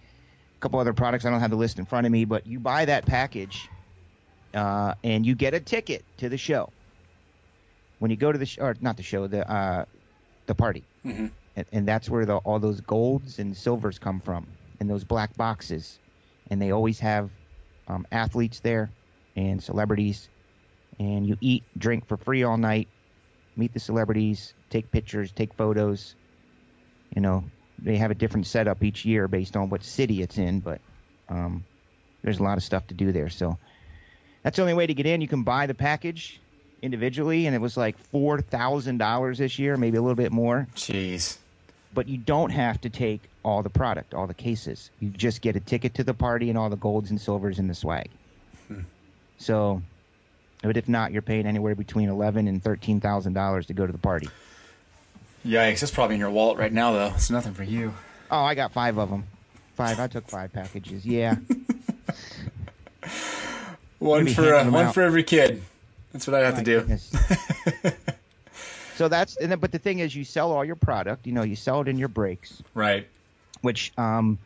[0.61, 1.27] couple other products.
[1.27, 3.69] I don't have the list in front of me, but you buy that package,
[4.55, 6.73] uh, and you get a ticket to the show.
[7.99, 9.85] When you go to the sh- or not the show, the uh,
[10.47, 11.33] the party, Mhm.
[11.57, 14.47] and, and that's where the, all those golds and silvers come from,
[14.81, 16.01] and those black boxes,
[16.51, 17.31] and they always have
[17.87, 18.95] um, athletes there
[19.37, 20.31] and celebrities,
[20.99, 22.89] and you eat, drink for free all night,
[23.57, 26.15] meet the celebrities, take pictures, take photos.
[27.15, 27.45] You know,
[27.79, 30.81] they have a different setup each year based on what city it's in, but
[31.29, 31.65] um,
[32.23, 33.29] there's a lot of stuff to do there.
[33.29, 33.57] So
[34.43, 35.21] that's the only way to get in.
[35.21, 36.41] You can buy the package
[36.83, 40.67] individually, and it was like four thousand dollars this year, maybe a little bit more
[40.75, 41.39] Jeez.
[41.95, 44.91] but you don't have to take all the product, all the cases.
[44.99, 47.71] You just get a ticket to the party and all the golds and silvers and
[47.71, 48.11] the swag.
[49.37, 49.83] So,
[50.63, 53.93] but if not, you're paying anywhere between eleven and thirteen thousand dollars to go to
[53.93, 54.29] the party.
[55.45, 55.81] Yikes!
[55.81, 57.13] That's probably in your wallet right now, though.
[57.15, 57.93] It's nothing for you.
[58.31, 59.25] Oh, I got five of them.
[59.75, 60.01] Five.
[60.01, 61.05] I took five packages.
[61.05, 61.37] Yeah.
[63.99, 64.95] One for uh, one out.
[64.95, 65.63] for every kid.
[66.13, 66.87] That's what I have to do.
[68.97, 71.27] so that's and then, but the thing is, you sell all your product.
[71.27, 72.63] You know, you sell it in your breaks.
[72.75, 73.09] Right.
[73.63, 74.39] which um,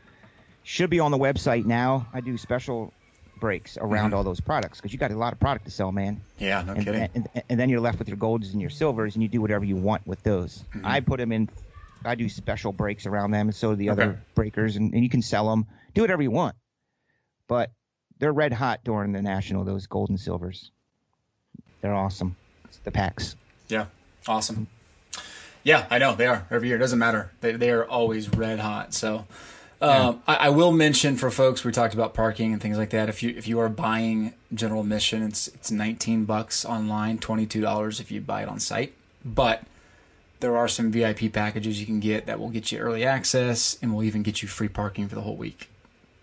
[0.63, 2.07] should be on the website now.
[2.13, 2.93] I do special
[3.41, 4.17] breaks around Mhm.
[4.17, 6.21] all those products because you got a lot of product to sell, man.
[6.39, 6.63] Yeah.
[6.63, 7.09] No and, kidding.
[7.15, 9.65] and, and then you're left with your golds and your silvers, and you do whatever
[9.65, 10.59] you want with those.
[10.75, 10.87] Mm-hmm.
[10.87, 11.49] I put them in.
[12.05, 14.03] I do special breaks around them, and so do the Okay.
[14.03, 15.67] other breakers, and, and you can sell them.
[15.95, 16.55] Do whatever you want,
[17.49, 17.71] but
[18.19, 19.65] they're red hot during the national.
[19.65, 20.71] Those gold and silvers,
[21.81, 22.37] they're awesome.
[22.67, 23.35] It's the packs.
[23.69, 23.87] Yeah.
[24.27, 24.69] Awesome.
[25.65, 26.77] Yeah, I know they are every year.
[26.77, 27.33] It doesn't matter.
[27.41, 28.95] They they are always red hot.
[28.95, 29.27] So,
[29.81, 33.09] um, I, I will mention for folks we talked about parking and things like that.
[33.09, 37.61] If you if you are buying general admission, it's it's nineteen bucks online, twenty two
[37.61, 38.93] dollars if you buy it on site.
[39.25, 39.63] But
[40.41, 43.93] there are some VIP packages you can get that will get you early access and
[43.95, 45.69] will even get you free parking for the whole week.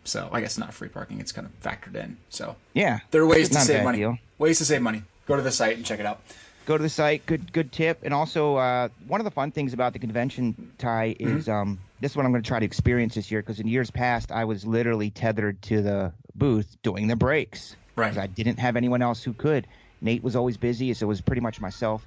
[0.04, 2.18] So I guess not free parking; it's kind of factored in.
[2.30, 4.00] So Yeah, there are ways to save money.
[4.00, 4.18] deal.
[4.38, 5.04] Ways to save money.
[5.28, 6.22] Go to the site and check it out.
[6.66, 7.26] go to the site.
[7.26, 8.00] Good, good tip.
[8.04, 12.12] And also, uh, one of the fun things about the convention Ty is um, this
[12.12, 14.46] is what I'm going to try to experience this year because in years past I
[14.46, 17.76] was literally tethered to the booth doing the breaks.
[17.96, 18.18] Right.
[18.18, 19.68] I didn't have anyone else who could.
[20.02, 22.06] Nate was always busy, so it was pretty much myself.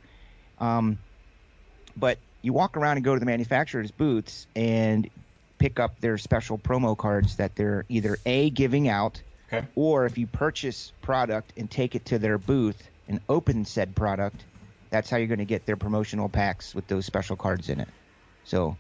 [0.58, 0.98] Um,
[1.96, 5.08] but you walk around and go to the manufacturers' booths and
[5.58, 9.66] pick up their special promo cards that they're either a giving out Okay.
[9.74, 14.44] or if you purchase product and take it to their booth and open said product,
[14.90, 17.88] that's how you're going to get their promotional packs with those special cards in it.
[18.44, 18.76] So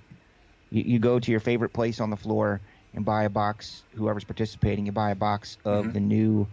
[0.70, 2.60] you, you go to your favorite place on the floor
[2.94, 3.84] and buy a box.
[3.94, 6.48] Whoever's participating, you buy a box of the new,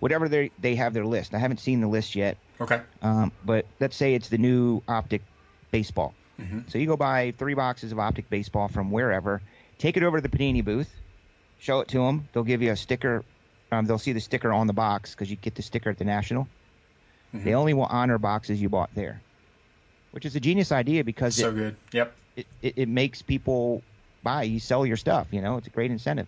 [0.00, 1.34] whatever they they have their list.
[1.34, 2.80] I haven't seen the list yet, Okay.
[3.02, 5.22] um, but let's say it's the new optic
[5.70, 6.14] baseball.
[6.66, 9.40] So you go buy three boxes of optic baseball from wherever,
[9.78, 10.92] take it over to the Panini booth,
[11.58, 12.28] show it to them.
[12.32, 13.24] They'll give you a sticker.
[13.70, 16.04] Um, they'll see the sticker on the box because you get the sticker at the
[16.04, 16.48] National.
[17.32, 19.20] They only will honor boxes you bought there,
[20.12, 21.76] which is a genius idea because So it, good.
[21.92, 22.16] Yep.
[22.36, 23.82] It, it, it makes people
[24.22, 24.44] buy.
[24.44, 25.28] You sell your stuff.
[25.30, 26.26] You know, it's a great incentive.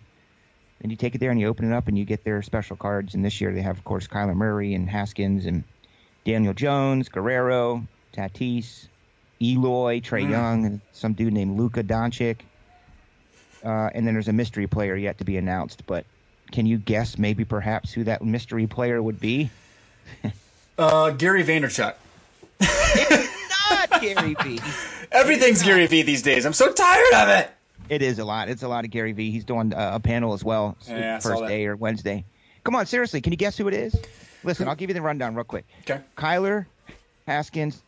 [0.81, 2.77] And you take it there and you open it up and you get their special
[2.77, 3.15] cards.
[3.15, 5.63] And this year they have, of course, Kyler Murray and Haskins and
[6.23, 8.87] Daniel Jones, Guerrero, Tatis,
[9.41, 12.37] Eloy, Trae Young, and some dude named Luka Doncic.
[13.65, 15.83] Uh, and then there's a mystery player yet to be announced.
[15.87, 16.05] But
[16.51, 19.49] can you guess maybe perhaps who that mystery player would be?
[20.79, 21.95] Uh, Gary Vaynerchuk.
[23.69, 24.59] Not Gary Vee.
[25.11, 26.45] Everything's Gary V these days.
[26.45, 27.51] I'm so tired of it.
[27.89, 28.49] It is a lot.
[28.49, 29.31] It's a lot of Gary Vee.
[29.31, 32.25] He's doing uh, a panel as well, Yeah, first day or Wednesday.
[32.63, 33.95] Come on, seriously, can you guess who it is?
[34.43, 35.65] Listen, I'll give you the rundown real quick.
[35.81, 36.01] Okay.
[36.17, 36.65] Kyler,
[37.25, 37.81] Haskins,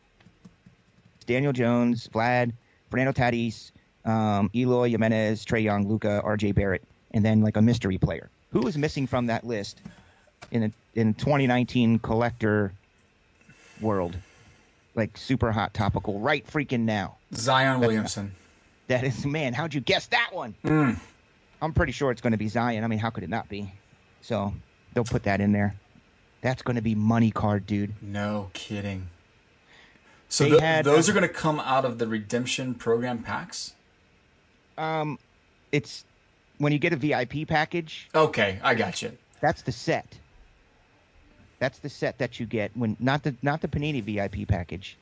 [1.25, 2.53] Daniel Jones, Vlad,
[2.89, 3.71] Fernando Tatis,
[4.05, 6.53] um, Eloy Jimenez, Trae Young, Luka, R.J.
[6.53, 8.29] Barrett, and then like a mystery player.
[8.51, 9.81] Who is missing from that list
[10.51, 12.71] in a, in 2019 collector
[13.81, 14.15] world?
[14.95, 17.17] Like super hot topical right freaking now.
[17.33, 18.33] Zion Williamson.
[18.87, 20.55] That is, man, how'd you guess that one?
[20.65, 20.99] Mm.
[21.61, 22.83] I'm pretty sure it's going to be Zion.
[22.83, 23.71] I mean, how could it not be?
[24.21, 24.53] So
[24.93, 25.75] they'll put that in there.
[26.41, 27.93] That's going to be money card, dude.
[28.01, 29.09] No kidding.
[30.29, 33.73] So th- had- those are going to come out of the redemption program packs.
[34.77, 35.19] Um,
[35.71, 36.05] it's
[36.57, 38.09] when you get a VIP package.
[38.15, 39.11] Okay, I got you.
[39.41, 40.17] That's the set.
[41.59, 44.97] That's the set that you get when not the not the Panini VIP package.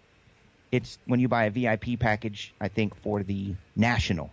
[0.71, 2.53] It's when you buy a VIP package.
[2.59, 4.31] I think for the national.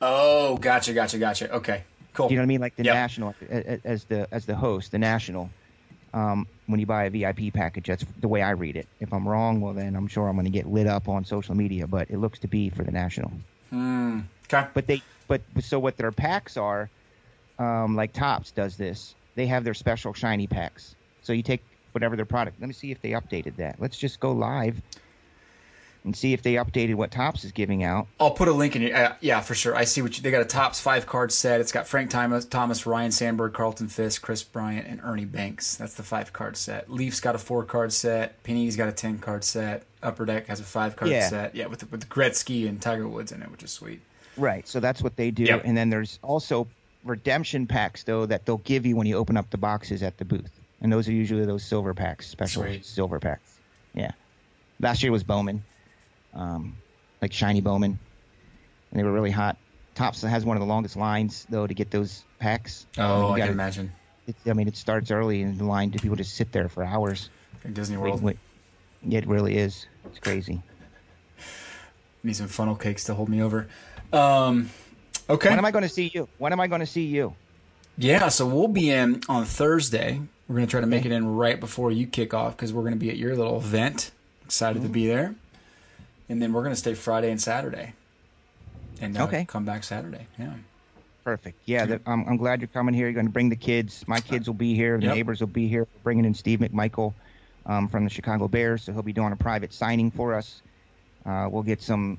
[0.00, 1.52] Oh, gotcha, gotcha, gotcha.
[1.52, 1.84] Okay,
[2.14, 2.28] cool.
[2.28, 2.60] Do you know what I mean?
[2.60, 2.94] Like the Yep.
[2.94, 5.50] national a- a- as the as the host, the national.
[6.14, 8.86] Um, when you buy a VIP package, that's the way I read it.
[9.00, 11.54] If I'm wrong, well then I'm sure I'm going to get lit up on social
[11.54, 11.86] media.
[11.86, 13.30] But it looks to be for the national.
[13.72, 14.66] Okay.
[14.74, 16.90] But they but so what their packs are,
[17.58, 19.14] um, like Topps does this.
[19.34, 20.94] They have their special shiny packs.
[21.22, 22.60] So you take whatever their product.
[22.60, 23.76] Let me see if they updated that.
[23.78, 24.80] Let's just go live
[26.04, 28.08] and see if they updated what Topps is giving out.
[28.18, 28.96] I'll put a link in your.
[28.96, 29.76] Uh, yeah, for sure.
[29.76, 30.22] I see what you.
[30.22, 31.60] They got a Topps five card set.
[31.60, 35.76] It's got Frank Thomas, Thomas, Ryne Sandberg, Carlton Fisk, Kris Bryant, and Ernie Banks.
[35.76, 36.90] That's the five card set.
[36.90, 38.42] Leafs got a four card set.
[38.42, 39.84] Penny's got a ten card set.
[40.02, 41.28] Upper Deck has a five card Yeah.
[41.28, 41.54] set.
[41.54, 44.00] Yeah, with with Gretzky and Tiger Woods in it, which is sweet.
[44.36, 44.66] Right.
[44.66, 45.44] So that's what they do.
[45.44, 45.62] Yep.
[45.64, 46.66] And then there's also
[47.04, 50.24] redemption packs though that they'll give you when you open up the boxes at the
[50.24, 50.50] booth.
[50.82, 52.84] And those are usually those silver packs, special Sweet.
[52.84, 53.58] silver packs.
[53.94, 54.10] Yeah.
[54.80, 55.62] Last year was Bowman,
[56.34, 56.76] um,
[57.22, 57.98] like shiny Bowman,
[58.90, 59.56] and they were really hot.
[59.94, 62.86] Topps has one of the longest lines though to get those packs.
[62.98, 63.92] Oh, You I can gotta- imagine.
[64.26, 65.90] It, I mean, it starts early in the line.
[65.90, 67.28] Do people just sit there for hours?
[67.64, 68.22] Like Disney Wait, World.
[68.22, 68.38] wait.
[69.10, 69.86] It really is.
[70.06, 70.62] It's crazy.
[72.22, 73.68] Need some funnel cakes to hold me over.
[74.12, 74.70] Um,
[75.28, 75.48] okay.
[75.50, 76.28] When am I going to see you?
[76.38, 77.34] When am I going to see you?
[77.98, 80.20] Yeah, so we'll be in on Thursday.
[80.52, 82.82] We're going to try to make it in right before you kick off because we're
[82.82, 84.10] going to be at your little event.
[84.44, 85.34] Excited to be there.
[86.28, 87.94] And then we're going to stay Friday and Saturday.
[89.00, 89.46] And uh, Okay.
[89.46, 90.26] come back Saturday.
[90.38, 90.52] Yeah.
[91.24, 91.56] Perfect.
[91.64, 93.06] Yeah, the, I'm, I'm glad you're coming here.
[93.06, 94.04] You're going to bring the kids.
[94.06, 94.98] My kids will be here.
[94.98, 95.14] The Yep.
[95.14, 95.88] neighbors will be here.
[95.94, 97.14] We're bringing in Steve McMichael
[97.64, 100.60] um, from the Chicago Bears, so he'll be doing a private signing for us.
[101.24, 102.18] Uh, we'll get some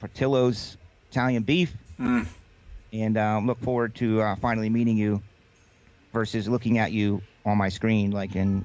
[0.00, 0.76] Portillo's
[1.12, 2.26] Italian beef, Mm.
[2.92, 5.22] and um, look forward to uh, finally meeting you
[6.16, 8.64] versus looking at you on my screen like in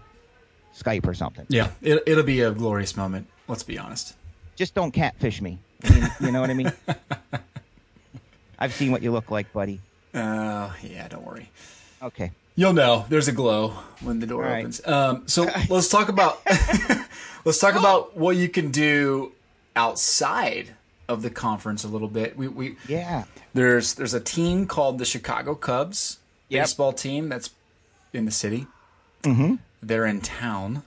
[0.73, 1.45] Skype or something.
[1.49, 1.71] Yeah.
[1.81, 3.27] It, it'll be a glorious moment.
[3.49, 4.15] Let's be honest.
[4.55, 5.59] Just don't catfish me.
[5.83, 6.71] I mean, you know what I mean?
[8.59, 9.81] I've seen what you look like, buddy.
[10.13, 11.49] Uh, yeah, don't worry.
[12.01, 12.31] Okay.
[12.55, 13.05] You'll know.
[13.09, 14.59] There's a glow when the door right.
[14.59, 14.87] opens.
[14.87, 16.41] Um, so let's talk about
[17.43, 19.33] let's talk about what you can do
[19.75, 20.69] outside
[21.09, 22.37] of the conference a little bit.
[22.37, 23.25] We, we Yeah.
[23.53, 26.19] there's there's a team called the Chicago Cubs
[26.51, 26.63] Yep.
[26.63, 27.49] baseball team that's
[28.13, 28.67] in the city.
[29.23, 29.55] Mm-hmm.
[29.81, 30.83] They're in town,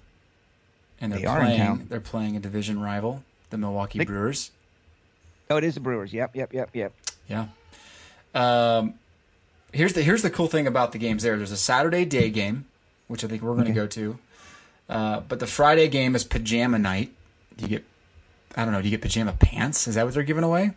[1.00, 1.60] and they're They are in playing.
[1.60, 1.86] town.
[1.88, 4.50] They're playing a division rival, the Milwaukee They- Brewers.
[5.50, 6.12] Oh, it is the Brewers.
[6.12, 6.92] Yep, yep, yep, yep.
[7.28, 7.46] Yeah.
[8.34, 8.94] Um,
[9.72, 11.22] here's the here's the cool thing about the games.
[11.22, 12.66] There, there's a Saturday day game,
[13.08, 13.74] which I think we're going to Okay.
[13.80, 14.18] go to.
[14.88, 17.12] Uh, but the Friday game is pajama night.
[17.56, 17.84] Do you get?
[18.56, 18.80] I don't know.
[18.82, 19.86] Do you get pajama pants?
[19.88, 20.72] Is that what they're giving away?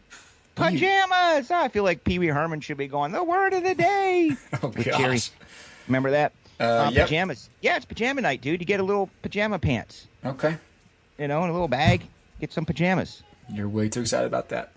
[0.57, 1.51] What do you- Pajamas.
[1.51, 4.31] I feel like Pee Wee Herman should be going the word of the day.
[4.63, 4.97] Oh with gosh.
[4.97, 5.19] Jerry.
[5.87, 6.33] Remember that?
[6.59, 7.07] Uh, yep.
[7.07, 7.49] Pajamas.
[7.61, 8.59] Yeah, it's pajama night, dude.
[8.59, 10.57] You get a little pajama pants, Okay.
[11.19, 12.01] you know, in a little bag.
[12.41, 13.21] Get some pajamas.
[13.53, 14.71] You're way too excited about that.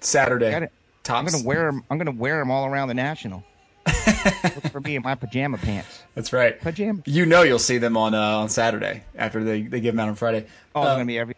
[0.00, 0.50] Saturday.
[0.50, 0.72] Got it.
[1.08, 1.84] I'm gonna wear them.
[1.90, 3.44] I'm gonna wear them all around the national.
[3.86, 6.02] Look for me in my pajama pants.
[6.14, 6.60] That's right.
[6.60, 7.02] Pajama.
[7.06, 10.08] You know you'll see them on uh, on Saturday after they, they give them out
[10.08, 10.46] on Friday.
[10.74, 11.34] Oh, it's Uh, gonna be every.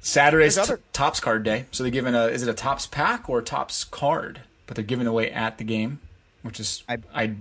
[0.00, 1.66] Saturday's t- Topps card day.
[1.72, 4.40] So they're giving a is it a Topps pack or a Topps card?
[4.66, 6.00] But they're giving away at the game,
[6.42, 7.34] which is I, I-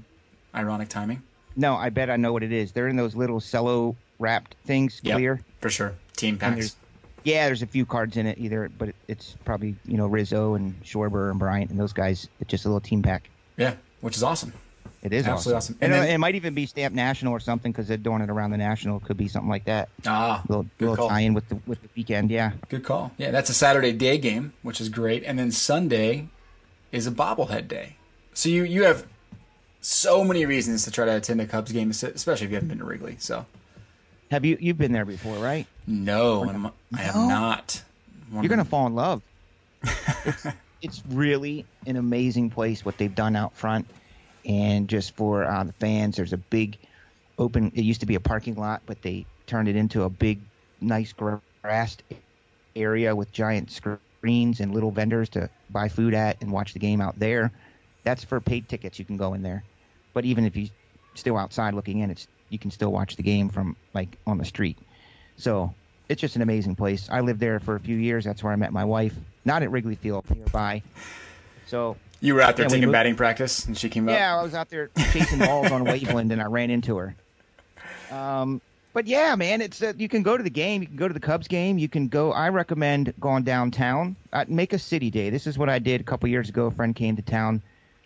[0.53, 1.23] ironic timing.
[1.55, 2.71] No, I bet I know what it is.
[2.73, 5.41] They're in those little cello wrapped things, Yep, clear.
[5.61, 5.93] for sure.
[6.17, 6.55] Team packs.
[6.55, 6.75] there's,
[7.23, 10.53] yeah, there's a few cards in it either, but it, it's probably you know Rizzo
[10.55, 12.27] and Schwarber and Bryant and those guys.
[12.39, 13.29] It's just a little team pack.
[13.57, 14.53] Yeah, which is awesome.
[15.03, 15.75] It is Absolutely awesome.
[15.75, 15.77] awesome.
[15.81, 18.29] And, And then- it might even be stamped national or something because they're doing it
[18.29, 18.97] around the national.
[18.97, 19.89] It could be something like that.
[20.05, 21.09] Ah, little good little call.
[21.09, 22.31] tie in with the with the weekend.
[22.31, 22.53] Yeah.
[22.69, 23.11] Good call.
[23.17, 25.23] Yeah, that's a Saturday day game, which is great.
[25.23, 26.27] And then Sunday
[26.91, 27.97] is a bobblehead day.
[28.33, 29.05] So you you have
[29.81, 32.79] so many reasons to try to attend a Cubs game, especially if you haven't been
[32.79, 33.17] to Wrigley.
[33.19, 33.45] So
[34.31, 35.67] Have you you've been there before, right?
[35.85, 37.83] no, I'm- I have not.
[38.31, 39.21] One- You're gonna fall in love.
[40.25, 40.47] it's,
[40.81, 43.87] it's really an amazing place what they've done out front,
[44.45, 46.77] and just for uh, the fans, there's a big
[47.37, 47.71] open.
[47.75, 50.39] It used to be a parking lot, but they turned it into a big,
[50.81, 52.03] nice grassed
[52.75, 57.01] area with giant screens and little vendors to buy food at and watch the game
[57.01, 57.51] out there.
[58.03, 58.99] That's for paid tickets.
[58.99, 59.63] You can go in there,
[60.13, 60.69] but even if you're
[61.15, 64.45] still outside looking in, it's you can still watch the game from like on the
[64.45, 64.77] street.
[65.37, 65.73] So
[66.07, 67.09] it's just an amazing place.
[67.11, 68.25] I lived there for a few years.
[68.25, 69.15] That's where I met my wife.
[69.43, 70.83] Not at Wrigley Field, nearby.
[71.65, 74.15] So You were out there taking batting practice, and she came up.
[74.15, 77.15] yeah, I was out there chasing balls on Waveland, and I ran into her.
[78.11, 78.61] Um,
[78.93, 80.81] but yeah, man, it's uh, you can go to the game.
[80.81, 81.77] You can go to the Cubs game.
[81.77, 82.31] You can go.
[82.31, 84.15] I recommend going downtown.
[84.31, 85.29] Uh, make a city day.
[85.29, 86.67] This is what I did a couple years ago.
[86.67, 87.61] A friend came to town.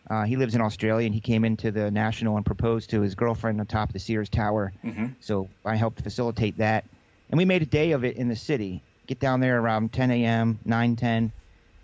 [0.09, 3.13] Uh, he lives in Australia, and he came into the National and proposed to his
[3.13, 4.73] girlfriend on top of the Sears Tower.
[4.83, 5.13] Mhm.
[5.19, 6.83] So I helped facilitate that,
[7.29, 8.81] and we made a day of it in the city.
[9.05, 11.31] Get down there around 10 a.m., 9, 10,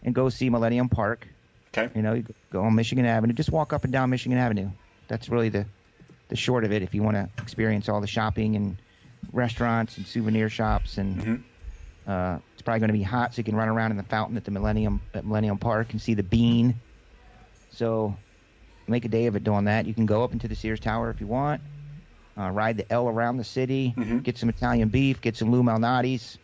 [0.04, 1.28] and go see Millennium Park.
[1.78, 1.90] Okay.
[1.96, 3.34] You know, you go on Michigan Avenue.
[3.34, 4.70] Just walk up and down Michigan Avenue.
[5.08, 5.66] That's really the
[6.30, 6.82] the short of it.
[6.82, 8.78] If you want to experience all the shopping and
[9.32, 11.44] restaurants and souvenir shops, and Mhm.
[12.08, 14.36] uh, it's probably going to be hot, so you can run around in the fountain
[14.38, 16.76] at the Millennium at Millennium Park and see the bean.
[17.72, 18.16] So
[18.88, 19.86] make a day of it doing that.
[19.86, 21.62] You can go up into the Sears Tower if you want.
[22.38, 23.94] Uh, ride the L around the city.
[23.96, 24.24] Mhm.
[24.24, 25.22] Get some Italian beef.
[25.22, 26.38] Get some Lou Malnati's.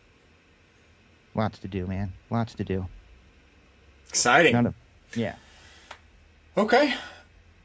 [1.34, 2.12] Lots to do, man.
[2.30, 2.86] Lots to do.
[4.08, 4.52] Exciting.
[4.52, 4.74] None of,
[5.14, 5.34] yeah.
[6.56, 6.94] Okay.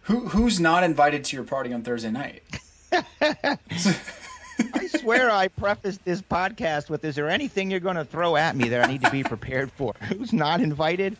[0.03, 2.43] Who who's not invited to your party on Thursday night?
[4.73, 8.55] I swear I prefaced this podcast with Is there anything you're going to throw at
[8.55, 9.93] me that I need to be prepared for?
[10.01, 11.17] Who's not invited?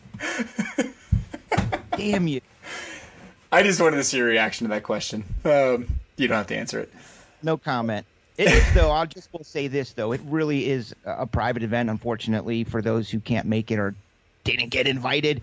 [1.96, 2.40] Damn you.
[3.52, 5.24] I just wanted to see your reaction to that question.
[5.44, 5.86] Um,
[6.16, 6.92] you don't have to answer it.
[7.42, 8.06] No comment.
[8.36, 8.90] It is, though.
[8.90, 10.12] I'll just will say this, though.
[10.12, 13.94] It really is a private event, unfortunately, for those who can't make it or
[14.44, 15.42] didn't get invited.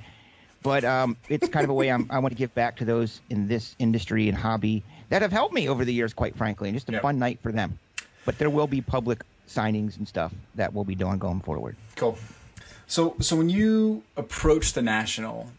[0.65, 3.21] But um, it's kind of a way I'm, I want to give back to those
[3.30, 6.75] in this industry and hobby that have helped me over the years, quite frankly, and
[6.75, 7.01] just a Yep.
[7.04, 7.78] fun night for them.
[8.25, 11.75] But there will be public signings and stuff that we'll be doing going forward.
[11.95, 12.17] Cool.
[12.88, 15.51] So so when you approach the national,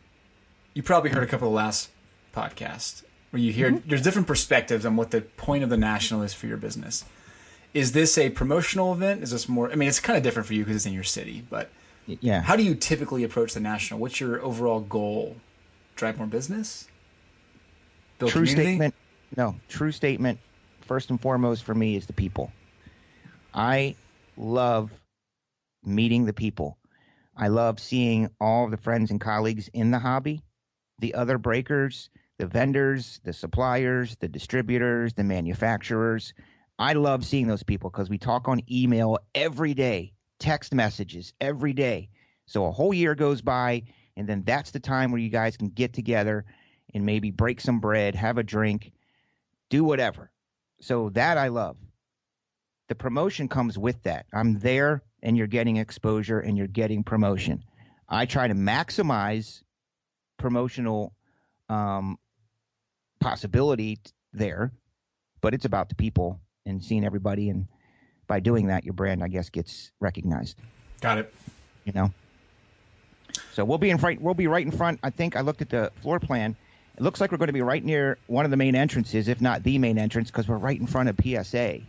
[0.75, 1.90] you probably heard a couple of the last
[2.35, 6.35] podcasts where you hear there's different perspectives on what the point of the national is
[6.35, 7.05] for your business.
[7.75, 9.23] Is this a promotional event?
[9.23, 9.71] Is this more?
[9.71, 11.71] I mean, it's kind of different for you because it's in your city, but
[12.07, 12.42] Yeah.
[12.42, 14.01] how do you typically approach the national?
[14.01, 15.37] What's your overall goal?
[15.97, 16.87] Drive more business?
[18.19, 18.69] Build true community?
[18.69, 18.95] statement
[19.37, 20.38] no true statement
[20.83, 22.51] first and foremost for me is the people
[23.53, 23.95] i
[24.37, 24.90] love
[25.85, 26.79] meeting the people
[27.37, 30.42] i love seeing all of the friends and colleagues in the hobby
[31.01, 36.33] the other breakers the vendors the suppliers the distributors the manufacturers
[36.79, 41.72] i love seeing those people because we talk on email every day text messages every
[41.72, 42.08] day
[42.46, 43.82] so a whole year goes by
[44.16, 46.44] and then that's the time where you guys can get together
[46.94, 48.92] and maybe break some bread, have a drink,
[49.68, 50.30] do whatever.
[50.80, 51.76] So that I love.
[52.88, 54.26] The promotion comes with that.
[54.32, 57.64] I'm there and you're getting exposure and you're getting promotion.
[58.08, 59.62] I try to maximize
[60.38, 61.12] promotional
[61.68, 62.18] um,
[63.20, 63.98] possibility
[64.32, 64.72] there,
[65.40, 67.66] but it's about the people and seeing everybody and
[68.27, 70.56] by doing that, your brand, I guess, gets recognized.
[71.00, 71.35] Got it.
[71.85, 72.12] You know.
[73.52, 74.20] So we'll be in front.
[74.20, 75.00] We'll be right in front.
[75.02, 76.56] I think I looked at the floor plan.
[76.96, 79.40] It looks like we're going to be right near one of the main entrances, if
[79.40, 81.81] not the main entrance, because we're right in front of PSA.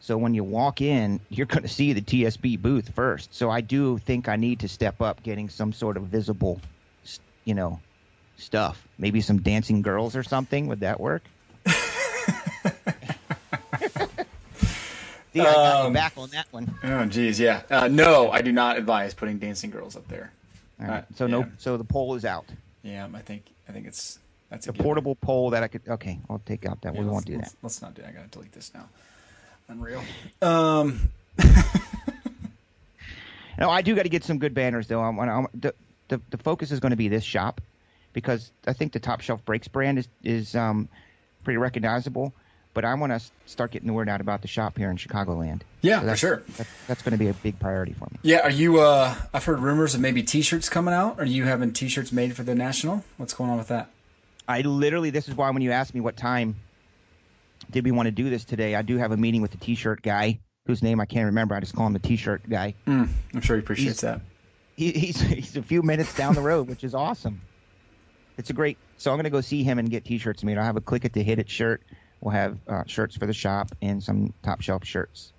[0.00, 3.34] So when you walk in, you're going to see the TSB booth first.
[3.34, 6.58] So I do think I need to step up getting some sort of visible,
[7.44, 7.80] you know,
[8.38, 8.88] stuff.
[8.98, 10.66] Maybe some dancing girls or something.
[10.68, 11.22] Would that work?
[15.32, 16.74] See, I got Um, you back on that one.
[16.82, 17.62] Oh, geez, yeah.
[17.70, 20.32] Uh, no, I do not advise putting dancing girls up there.
[20.80, 21.04] All right.
[21.04, 21.30] uh, So yeah.
[21.38, 21.46] no.
[21.58, 22.46] So the pole is out.
[22.82, 24.18] Yeah, I think I think it's
[24.50, 25.82] that's The a portable pole that I could.
[25.86, 26.94] Okay, I'll take out that.
[26.94, 27.42] Yeah, we won't do that.
[27.42, 28.08] let's, Let's not do that.
[28.08, 28.88] I gotta delete this now.
[29.68, 30.02] Unreal.
[30.42, 31.10] Um,
[33.58, 35.00] No, I do got to get some good banners though.
[35.02, 35.74] I'm, I'm, the,
[36.08, 37.60] the the focus is going to be this shop
[38.14, 40.88] because I think the Top Shelf Breaks brand is is um,
[41.44, 42.32] pretty recognizable.
[42.72, 45.62] But I want to start getting the word out about the shop here in Chicagoland.
[45.82, 46.42] yeah, So for that's, sure.
[46.56, 48.18] That, that's going to be a big priority for me.
[48.22, 48.78] Yeah, are you?
[48.80, 51.18] Uh, I've heard rumors of maybe T-shirts coming out.
[51.18, 53.02] Are you having T-shirts made for the national?
[53.16, 53.90] What's going on with that?
[54.46, 56.56] I literally, this is why when you asked me what time
[57.70, 60.02] did we want to do this today, I do have a meeting with the T-shirt
[60.02, 61.54] guy whose name I can't remember.
[61.56, 62.74] I just call him the T-shirt guy.
[62.86, 64.20] Mm, I'm sure he appreciates He's- that.
[64.76, 67.40] he, he's he's a few minutes down the road, which is awesome.
[68.38, 68.78] It's a great.
[68.96, 70.56] So I'm gonna go see him and get T-shirts made.
[70.56, 71.82] I'll have a click it to hit it shirt.
[72.20, 75.32] We'll have uh, shirts for the shop and some top shelf shirts.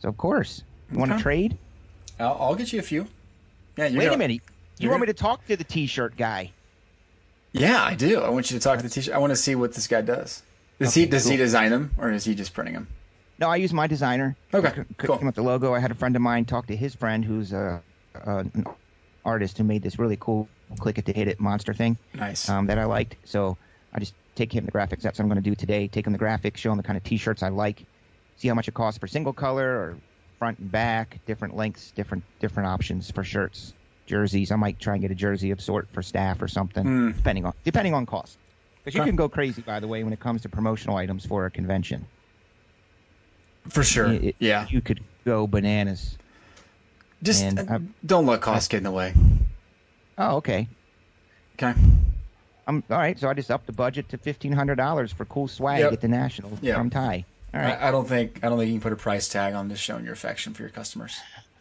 [0.00, 0.62] So of course,
[0.92, 1.22] you want to Okay.
[1.22, 1.58] trade?
[2.20, 3.06] I'll, I'll get you a few.
[3.76, 4.40] Yeah, Wait gonna- a minute.
[4.78, 6.50] You want me to talk to the T-shirt guy?
[7.52, 8.20] Yeah, I do.
[8.20, 9.14] I want you to talk to the T-shirt.
[9.14, 10.42] I want to see what this guy does.
[10.80, 12.88] Does he Okay, does he design them or is he just printing them?
[13.38, 14.36] No, I use my designer.
[14.52, 15.18] Okay, C- c- cool.
[15.18, 15.72] Came up the logo.
[15.74, 17.80] I had a friend of mine talk to his friend, who's a,
[18.14, 18.64] a an
[19.24, 20.48] artist who made this really cool
[20.78, 21.96] click it to hit it monster thing.
[22.14, 22.48] Nice.
[22.48, 23.16] um, that I liked.
[23.24, 23.56] So
[23.92, 25.02] I just take him the graphics.
[25.02, 25.88] That's what I'm going to do today.
[25.88, 27.84] Take him the graphics, show him the kind of T-shirts I like,
[28.36, 29.96] see how much it costs for single color or
[30.38, 33.72] front and back, different lengths, different different options for shirts,
[34.06, 34.50] jerseys.
[34.50, 37.10] I might try and get a jersey of sort for staff or something, Hmm.
[37.12, 38.38] depending on depending on cost.
[38.82, 39.08] Because you Okay.
[39.10, 42.06] can go crazy, by the way, when it comes to promotional items for a convention.
[43.70, 44.12] for sure.
[44.12, 44.66] It- it- yeah.
[44.68, 46.18] you could go bananas.
[47.22, 49.14] Just uh, I'm- don't let cost get in the way.
[50.18, 50.68] Oh, okay.
[51.54, 51.72] Okay.
[52.66, 53.18] I'm all right.
[53.18, 55.92] So I just upped the budget to fifteen hundred dollars for cool swag Yep.
[55.92, 56.76] at the national Yep.
[56.76, 57.24] from Ty.
[57.52, 57.78] All right.
[57.80, 59.82] I, I don't think I don't think you can put a price tag on just
[59.82, 61.16] showing your affection for your customers.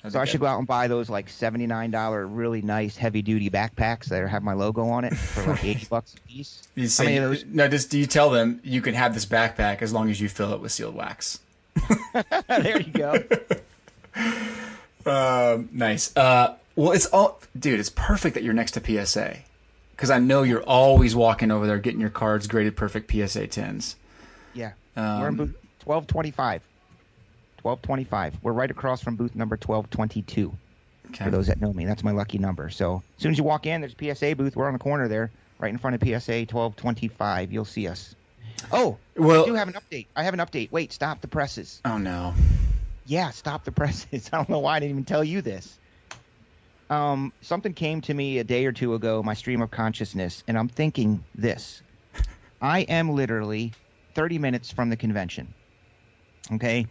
[0.10, 3.22] So I should go out and buy those like seventy nine dollar really nice heavy
[3.22, 6.68] duty backpacks that have my logo on it for like eighty bucks a piece.
[6.76, 7.46] You say, those?
[7.46, 10.28] no, just do you tell them you can have this backpack as long as you
[10.28, 11.40] fill it with sealed wax.
[12.50, 13.24] there you go.
[15.06, 16.16] Um, nice.
[16.16, 17.80] Uh, well, it's all, dude.
[17.80, 19.40] It's perfect that you're next to PSA
[20.04, 23.96] because I know you're always walking over there getting your cards graded perfect PSA tins.
[24.54, 25.56] Yeah, Um, we're in booth
[26.36, 26.62] five.
[27.60, 28.36] Twelve twenty five.
[28.44, 30.52] We're right across from booth number twelve twenty two.
[31.12, 31.24] Okay.
[31.24, 32.70] For those that know me, that's my lucky number.
[32.70, 34.58] So as soon as you walk in, there's a PSA booth.
[34.58, 37.54] We're on the corner there, right in front of PSA twelve twenty five.
[37.54, 38.14] You'll see us.
[38.74, 40.08] Oh, Well- I do have an update.
[40.18, 40.70] I have an update.
[40.70, 41.80] Wait, stop the presses.
[41.86, 42.34] Oh no.
[43.06, 44.30] Yeah, stop the presses.
[44.34, 45.80] I don't know why I didn't even tell you this.
[46.90, 50.58] Um, something came to me a day or two ago, my stream of consciousness, and
[50.58, 51.82] I'm thinking this.
[52.62, 53.74] I am literally
[54.16, 55.54] 30 minutes from the convention.
[56.52, 56.88] Okay?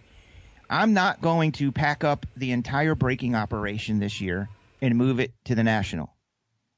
[0.69, 4.49] I'm not going to pack up the entire breaking operation this year
[4.81, 6.13] and move it to the national.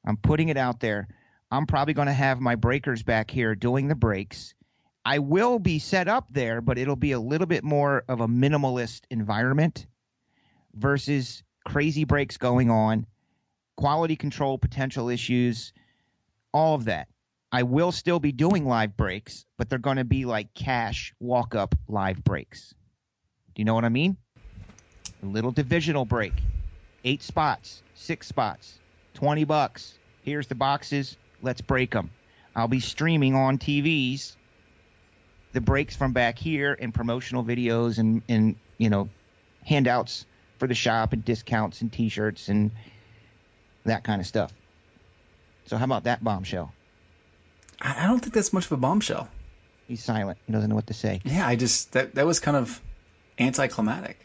[0.05, 1.09] I'm putting it out there.
[1.51, 4.55] I'm probably going to have my breakers back here doing the breaks.
[5.05, 8.27] I will be set up there, but it'll be a little bit more of a
[8.27, 9.87] minimalist environment
[10.75, 13.07] versus crazy breaks going on,
[13.77, 15.73] quality control potential issues,
[16.53, 17.09] all of that.
[17.51, 21.55] I will still be doing live breaks, but they're going to be like cash walk
[21.55, 22.75] up live breaks.
[23.55, 24.17] Do you know what I mean?
[25.23, 26.33] A little divisional break.
[27.05, 28.79] Eight spots, six spots,
[29.15, 29.99] 20 bucks.
[30.23, 31.17] Here's the boxes.
[31.43, 32.11] Let's break them.
[32.57, 34.37] I'll be streaming on TVs
[35.55, 39.09] the breaks from back here and promotional videos and, and you know
[39.65, 40.27] handouts
[40.59, 42.71] for the shop and discounts and t-shirts and
[43.85, 44.53] that kind of stuff
[45.67, 46.73] so how about that bombshell
[47.81, 49.29] I don't think that's much of a bombshell.
[49.89, 52.57] he's silent he doesn't know what to say Yeah, I just that that was kind
[52.57, 52.81] of
[53.39, 54.19] anticlimactic.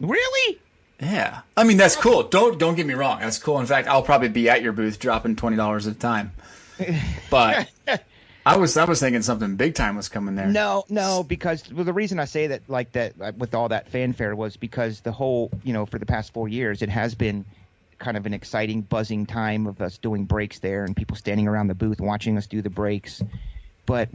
[0.00, 0.58] really
[1.00, 2.24] Yeah, I mean that's cool.
[2.24, 3.20] Don't don't get me wrong.
[3.20, 3.58] That's cool.
[3.60, 6.32] In fact, I'll probably be at your booth dropping twenty dollars at a time.
[7.30, 7.68] But
[8.46, 10.46] I was I was thinking something big time was coming there.
[10.46, 13.88] no no because well, the reason i say that like that uh, with all that
[13.88, 17.44] fanfare was because the whole you know for the past four years it has been
[17.98, 21.66] kind of an exciting buzzing time of us doing breaks there and people standing around
[21.66, 23.20] the booth watching us do the breaks
[23.84, 24.08] but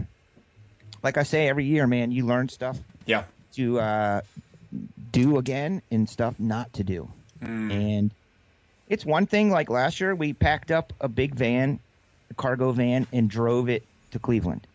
[1.04, 3.24] like i say every year man you learn stuff Yeah.
[3.56, 4.22] to uh,
[5.12, 7.10] do again and stuff not to do.
[7.42, 8.12] And
[8.88, 11.80] it's one thing like last year we packed up a big van,
[12.30, 14.66] a cargo van, and drove it to Cleveland.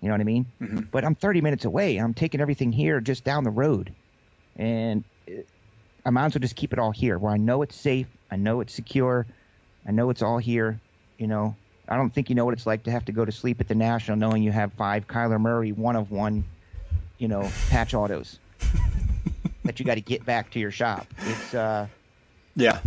[0.00, 0.46] You know what I mean?
[0.92, 1.96] But I'm 30 minutes away.
[1.96, 3.92] I'm taking everything here just down the road.
[4.56, 5.04] And
[6.04, 8.06] I might as well just keep it all here where I know it's safe.
[8.30, 9.26] I know it's secure.
[9.86, 10.80] I know it's all here.
[11.18, 11.56] You know,
[11.88, 13.68] I don't think you know what it's like to have to go to sleep at
[13.68, 16.44] the National knowing you have five Kyler Murray one of one,
[17.18, 18.38] you know, patch autos
[19.64, 21.06] that you got to get back to your shop.
[21.20, 21.86] It's uh
[22.54, 22.80] Yeah.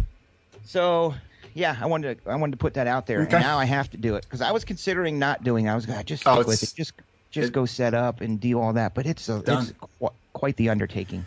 [0.63, 1.15] so
[1.59, 3.21] yeah, I wanted to I wanted to put that out there.
[3.21, 3.35] Okay.
[3.35, 5.65] And now I have to do it because I was considering not doing.
[5.65, 5.69] it.
[5.69, 6.73] I was going to just stick Oh, with it.
[6.75, 6.93] Just
[7.31, 8.95] just it- go set up and do all that.
[8.95, 9.63] But it's a Done.
[9.63, 11.25] it's qu- quite the undertaking.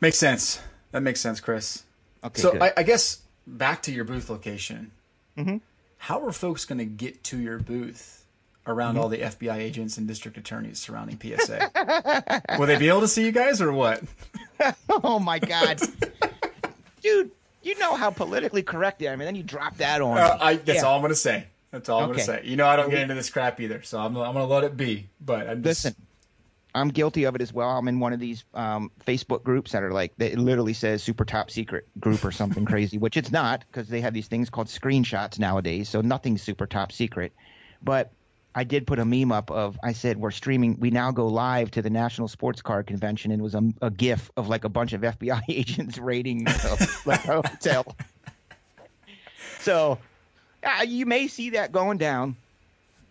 [0.00, 0.60] Makes sense.
[0.92, 1.82] That makes sense, Chris.
[2.22, 2.56] Okay, so.
[2.60, 4.90] I, I guess back to your booth location.
[5.36, 5.60] Mhm.
[5.98, 8.24] How are folks going to get to your booth
[8.66, 9.02] around Mm-hmm.
[9.02, 12.42] all the FBI agents and district attorneys surrounding PSA?
[12.58, 14.02] Will they be able to see you guys or what?
[14.90, 15.80] oh my god,
[17.02, 17.30] dude!
[17.66, 20.38] You know how politically correct I am, and then you drop that on Uh.
[20.40, 20.86] I, that's Yeah.
[20.86, 21.46] all I'm going to say.
[21.72, 22.20] That's all I'm Okay.
[22.20, 22.40] to say.
[22.44, 24.62] You know, I don't get into this crap either, so I'm, I'm going to let
[24.62, 25.08] it be.
[25.20, 25.96] But I'm just, Listen,
[26.76, 27.70] I'm guilty of it as well.
[27.70, 31.02] I'm in one of these um, Facebook groups that are like, that it literally says
[31.02, 34.48] super top secret group or something crazy, which it's not because they have these things
[34.48, 35.88] called screenshots nowadays.
[35.88, 37.32] So nothing's super top secret.
[37.82, 38.12] But
[38.56, 41.70] I did put a meme up of, I said, we're streaming, we now go live
[41.72, 43.30] to the National Sports Card Convention.
[43.30, 46.76] And it was a, a GIF of like a bunch of FBI agents raiding uh,
[47.04, 47.94] like a hotel.
[49.60, 49.98] So
[50.64, 52.34] uh, you may see that going down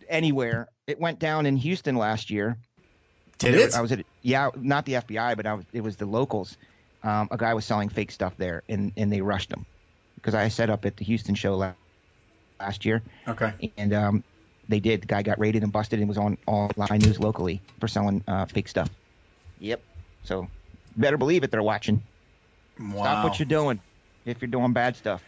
[0.09, 0.67] anywhere.
[0.87, 2.57] It went down in Houston last year.
[3.37, 3.75] did it?
[3.75, 5.65] I was at yeah, not the FBI, but I was.
[5.73, 6.57] It was the locals.
[7.03, 9.65] Um, a guy was selling fake stuff there, and and they rushed him
[10.15, 11.73] because I set up at the Houston show la-
[12.59, 13.71] last year, okay.
[13.77, 14.23] and um,
[14.69, 15.01] they did.
[15.01, 18.23] The guy got raided and busted, and was on all live news locally for selling
[18.27, 18.89] uh, fake stuff.
[19.59, 19.81] Yep.
[20.23, 20.47] So
[20.97, 21.51] better believe it.
[21.51, 22.01] They're watching.
[22.79, 23.03] Wow.
[23.03, 23.79] Stop what you're doing
[24.25, 25.23] if you're doing bad stuff.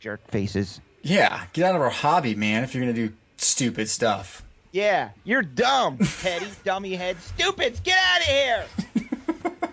[0.00, 0.80] Jerk faces.
[1.02, 4.42] yeah, get out of our hobby, man, if you're going to do stupid stuff.
[4.72, 7.16] Yeah, you're dumb, petty dummy head.
[7.22, 8.64] Stupids, get out of here.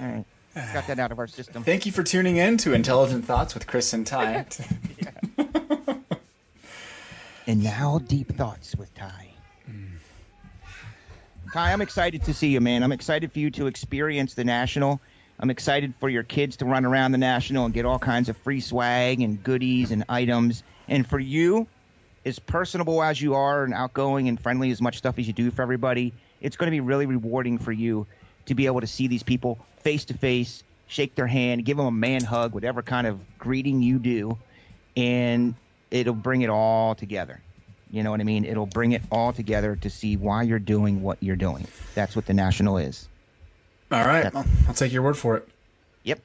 [0.00, 0.24] All right,
[0.72, 1.62] got that out of our system.
[1.62, 4.46] Thank you for tuning in to Intelligent Thoughts with Chris and Ty.
[7.48, 9.32] And now, deep thoughts with Ty.
[9.66, 9.92] Mm.
[11.54, 12.82] Ty, I'm excited to see you, man.
[12.82, 15.00] I'm excited for you to experience the National.
[15.40, 18.36] I'm excited for your kids to run around the National and get all kinds of
[18.36, 20.62] free swag and goodies and items.
[20.88, 21.66] And for you,
[22.26, 25.50] as personable as you are and outgoing and friendly as much stuff as you do
[25.50, 28.06] for everybody, it's going to be really rewarding for you
[28.44, 31.86] to be able to see these people face to face, shake their hand, give them
[31.86, 34.36] a man hug, whatever kind of greeting you do,
[34.98, 35.54] and
[35.90, 37.40] it'll bring it all together.
[37.90, 38.44] You know what I mean?
[38.44, 41.66] It'll bring it all together to see why you're doing what you're doing.
[41.94, 43.08] That's what the national is.
[43.90, 44.26] All right.
[44.34, 45.48] I'll, I'll take your word for it.
[46.04, 46.20] Yep.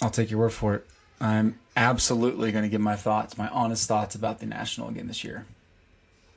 [0.00, 0.86] I'll take your word for it.
[1.20, 5.22] I'm absolutely going to give my thoughts, my honest thoughts about the National again this
[5.22, 5.44] year.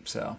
[0.03, 0.37] So,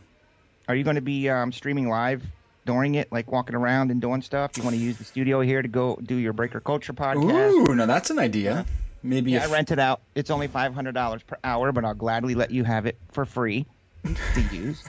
[0.69, 2.23] Are you going to be um, streaming live
[2.65, 4.53] during it, like walking around and doing stuff?
[4.57, 7.69] You want to use the studio here to go do your Breaker Culture podcast?
[7.69, 8.67] ooh, now that's an idea.
[9.07, 10.01] Maybe Yeah, I rent it out.
[10.15, 13.25] It's only five hundred dollars per hour, but I'll gladly let you have it for
[13.25, 13.67] free
[14.05, 14.83] to use.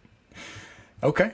[1.02, 1.32] okay.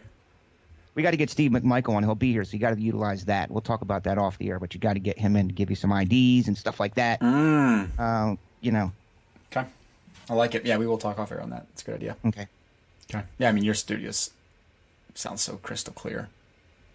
[0.94, 2.02] We got to get Steve McMichael on.
[2.02, 3.50] He'll be here, so you got to utilize that.
[3.50, 5.54] We'll talk about that off the air, but you got to get him in to
[5.54, 7.20] give you some IDs and stuff like that.
[7.20, 7.88] Mm.
[7.98, 8.92] Uh, you know,
[9.54, 9.66] Okay.
[10.28, 10.64] I like it.
[10.66, 11.66] Yeah, we will talk off air on that.
[11.72, 12.16] It's a good idea.
[12.26, 12.46] okay.
[13.10, 13.24] Okay.
[13.38, 14.30] Yeah, I mean, your studios
[15.14, 16.28] sounds so crystal clear.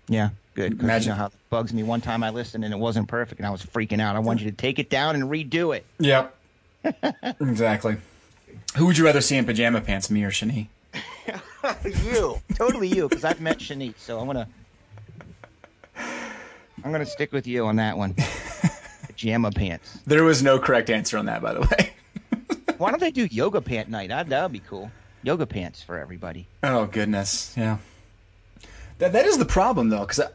[0.07, 0.79] Yeah, good.
[0.81, 1.83] Imagine- you know how it bugs me.
[1.83, 4.15] One time I listened and it wasn't perfect, and I was freaking out.
[4.15, 5.85] I wanted you to take it down and redo it.
[5.99, 6.35] Yep.
[7.41, 7.97] exactly.
[8.77, 10.67] Who would you rather see in pajama pants, me or Shani?
[12.05, 14.47] you, totally you, because I've met Shanique, so I'm gonna,
[15.95, 18.15] I'm gonna stick with you on that one.
[19.07, 19.99] Pajama pants.
[20.05, 21.91] There was no correct answer on that, by the way.
[22.77, 24.09] Why don't they do yoga pant night?
[24.09, 24.91] That that'd be cool.
[25.23, 26.47] Yoga pants for everybody.
[26.63, 27.77] Oh goodness, yeah.
[28.99, 30.27] That that is the problem though, because I,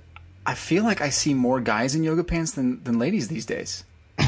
[0.46, 3.84] I feel like I see more guys in yoga pants than than ladies these days.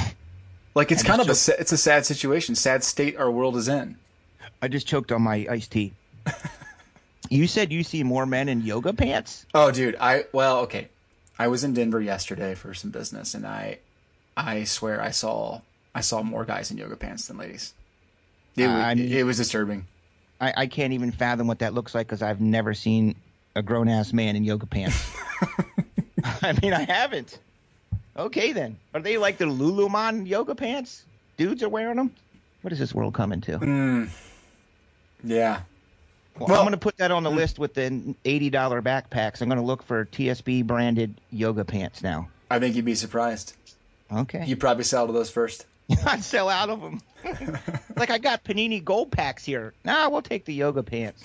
[0.77, 3.57] Like it's I kind of just a it's a sad situation, sad state our world
[3.57, 3.97] is in.
[4.61, 5.93] I just choked on my iced tea.
[7.31, 9.47] you said you see more men in yoga pants.
[9.55, 10.89] Oh, dude, I well, okay.
[11.39, 13.79] I was in Denver yesterday for some business, and I,
[14.37, 15.61] I swear I saw
[15.95, 17.73] I saw more guys in yoga pants than ladies.
[18.57, 19.87] It, uh, I mean- it was disturbing.
[20.41, 23.15] I, I can't even fathom what that looks like because I've never seen
[23.55, 25.11] a grown ass man in yoga pants.
[26.43, 27.39] I mean, I haven't.
[28.17, 28.77] Okay, then.
[28.93, 31.05] Are they like the Lululemon yoga pants?
[31.37, 32.15] Dudes are wearing them?
[32.63, 33.59] What is this world coming to?
[33.59, 34.05] Hmm.
[35.23, 35.61] Yeah,
[36.39, 37.37] Well, Well- I'm going to put that on the hmm.
[37.37, 39.41] list with the $80 backpacks.
[39.41, 42.29] I'm going to look for TSB branded yoga pants now.
[42.51, 43.55] I think you'd be surprised.
[44.13, 44.45] Okay.
[44.45, 45.67] You probably sell to those first.
[46.07, 47.01] I'd sell out of them.
[47.97, 49.73] like I got Panini Gold packs here.
[49.85, 51.25] Nah, we'll take the yoga pants.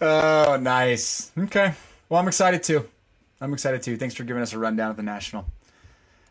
[0.00, 1.30] Oh, nice.
[1.38, 1.74] Okay.
[2.08, 2.88] Well, I'm excited too.
[3.40, 3.96] I'm excited too.
[3.96, 5.46] Thanks for giving us a rundown of the national.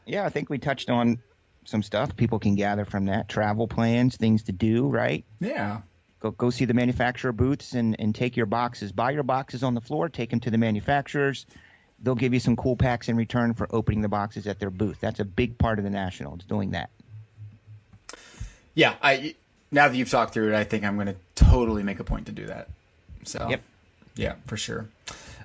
[0.05, 1.19] Yeah, I think we touched on
[1.65, 3.27] some stuff people can gather from that.
[3.27, 5.25] Travel plans, things to do, right?
[5.39, 5.81] Yeah.
[6.19, 8.91] Go go see the manufacturer booths and, and take your boxes.
[8.91, 11.45] Buy your boxes on the floor, take them to the manufacturers.
[12.01, 14.97] They'll give you some cool packs in return for opening the boxes at their booth.
[14.99, 16.35] That's a big part of the national.
[16.35, 16.89] It's doing that.
[18.73, 18.95] Yeah.
[19.01, 19.35] I
[19.71, 22.27] now that you've talked through it, I think I'm going to totally make a point
[22.27, 22.69] to do that.
[23.25, 23.47] So.
[23.49, 23.61] Yep.
[24.15, 24.87] Yeah, for sure.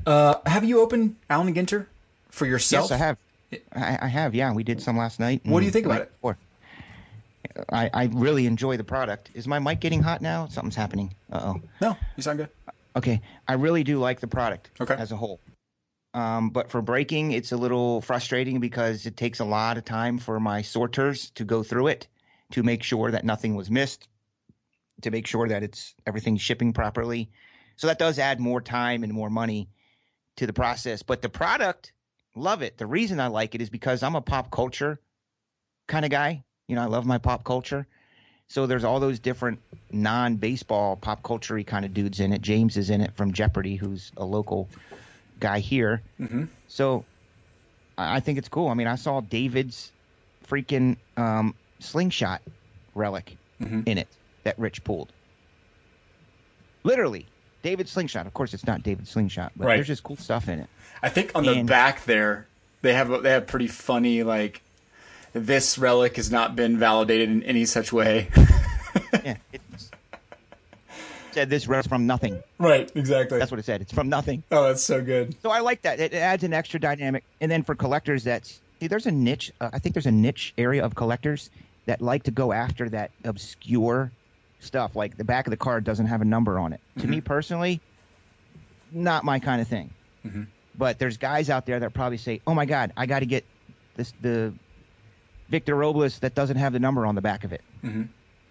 [0.07, 1.87] Uh, have you opened Allen Ginter
[2.31, 2.91] for yourself?
[2.91, 3.19] Yes, I have.
[3.75, 4.35] I, I have.
[4.35, 5.41] Yeah, we did some last night.
[5.45, 6.13] What do you think about it?
[6.13, 6.39] before.
[7.69, 9.31] I, I really enjoy the product.
[9.35, 10.47] Is my mic getting hot now?
[10.47, 11.15] Something's happening.
[11.33, 11.61] Uh oh.
[11.81, 12.49] No, you sound good.
[12.95, 14.95] Okay, I really do like the product Okay.
[14.95, 15.41] as a whole.
[16.13, 20.19] Um, but for breaking, it's a little frustrating because it takes a lot of time
[20.19, 22.09] for my sorters to go through it
[22.53, 24.09] to make sure that nothing was missed,
[25.03, 27.31] to make sure that it's everything's shipping properly.
[27.81, 29.71] So that does add more time and more money
[30.37, 31.03] to the process.
[31.03, 31.95] But the product,
[32.37, 32.77] love it.
[32.77, 35.01] The reason I like it is because I'm a pop culture
[35.89, 36.45] kind of guy.
[36.69, 37.87] You know, I love my pop culture.
[38.49, 39.61] So there's all those different
[39.91, 42.43] non-baseball pop culture kind of dudes in it.
[42.43, 44.69] James is in it from Jeopardy, who's a local
[45.39, 46.03] guy here.
[46.21, 46.45] Mm-hmm.
[46.69, 47.03] So
[47.97, 48.69] I think it's cool.
[48.69, 49.91] I mean, I saw David's
[50.47, 52.43] freaking um, slingshot
[52.95, 53.89] relic Mhm.
[53.89, 54.09] in it
[54.45, 55.11] that Rich pulled.
[56.85, 57.27] Literally,
[57.63, 58.27] David's slingshot.
[58.27, 59.77] Of course, it's not David slingshot, but Right.
[59.77, 60.69] there's just cool stuff in it.
[61.03, 62.47] I think on the And- back there,
[62.83, 64.63] they have they have pretty funny like.
[65.33, 68.29] This relic has not been validated in any such way.
[69.25, 69.91] yeah, it's
[71.31, 72.43] said this rest from nothing.
[72.59, 73.39] right, exactly.
[73.39, 73.81] That's what it said.
[73.81, 74.43] It's from nothing.
[74.51, 75.37] oh, that's so good.
[75.43, 76.01] So I like that.
[76.01, 77.23] It, it adds an extra dynamic.
[77.41, 79.53] And then for collectors, that's see, there's a niche.
[79.61, 81.51] Uh, I think there's a niche area of collectors
[81.87, 84.11] that like to go after that obscure
[84.61, 84.95] stuff.
[84.97, 86.81] Like the back of the card doesn't have a number on it.
[86.99, 87.83] To me personally,
[88.93, 89.95] not my kind of thing.
[90.75, 93.45] But there's guys out there that probably say, "Oh my God, I got to get
[93.97, 94.55] this the
[95.49, 98.09] Victor Robles that doesn't have the number on the back of it." Mhm.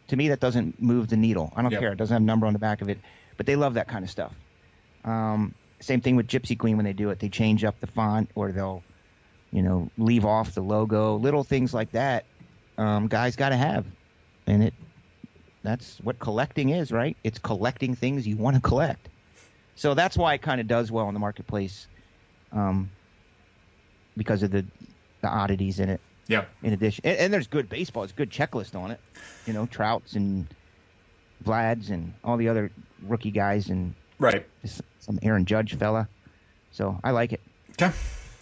[0.09, 1.53] To me, that doesn't move the needle.
[1.55, 1.79] I don't Yep.
[1.81, 1.91] care.
[1.93, 2.99] It doesn't have a number on the back of it.
[3.37, 4.33] But they love that kind of stuff.
[5.05, 7.19] Um, same thing with Gypsy Queen when they do it.
[7.19, 8.83] They change up the font or they'll,
[9.51, 11.15] you know, leave off the logo.
[11.15, 12.25] Little things like that,
[12.77, 13.85] um, guys got to have,
[14.45, 14.73] and it.
[15.69, 17.15] That's what collecting is, right?
[17.23, 19.07] It's collecting things you want to collect.
[19.75, 21.87] So that's why it kind of does well in the marketplace,
[22.51, 22.89] um,
[24.17, 24.65] because of the
[25.21, 26.01] the oddities in it.
[26.27, 26.45] Yeah.
[26.63, 28.03] In addition, and, and there's good baseball.
[28.03, 28.99] It's a good checklist on it.
[29.45, 30.47] You know, Trouts and
[31.45, 32.71] Vlad's and all the other
[33.03, 34.45] rookie guys and Right.
[34.99, 36.09] some Aaron Judge fella.
[36.71, 37.41] So I like it.
[37.73, 37.91] Okay.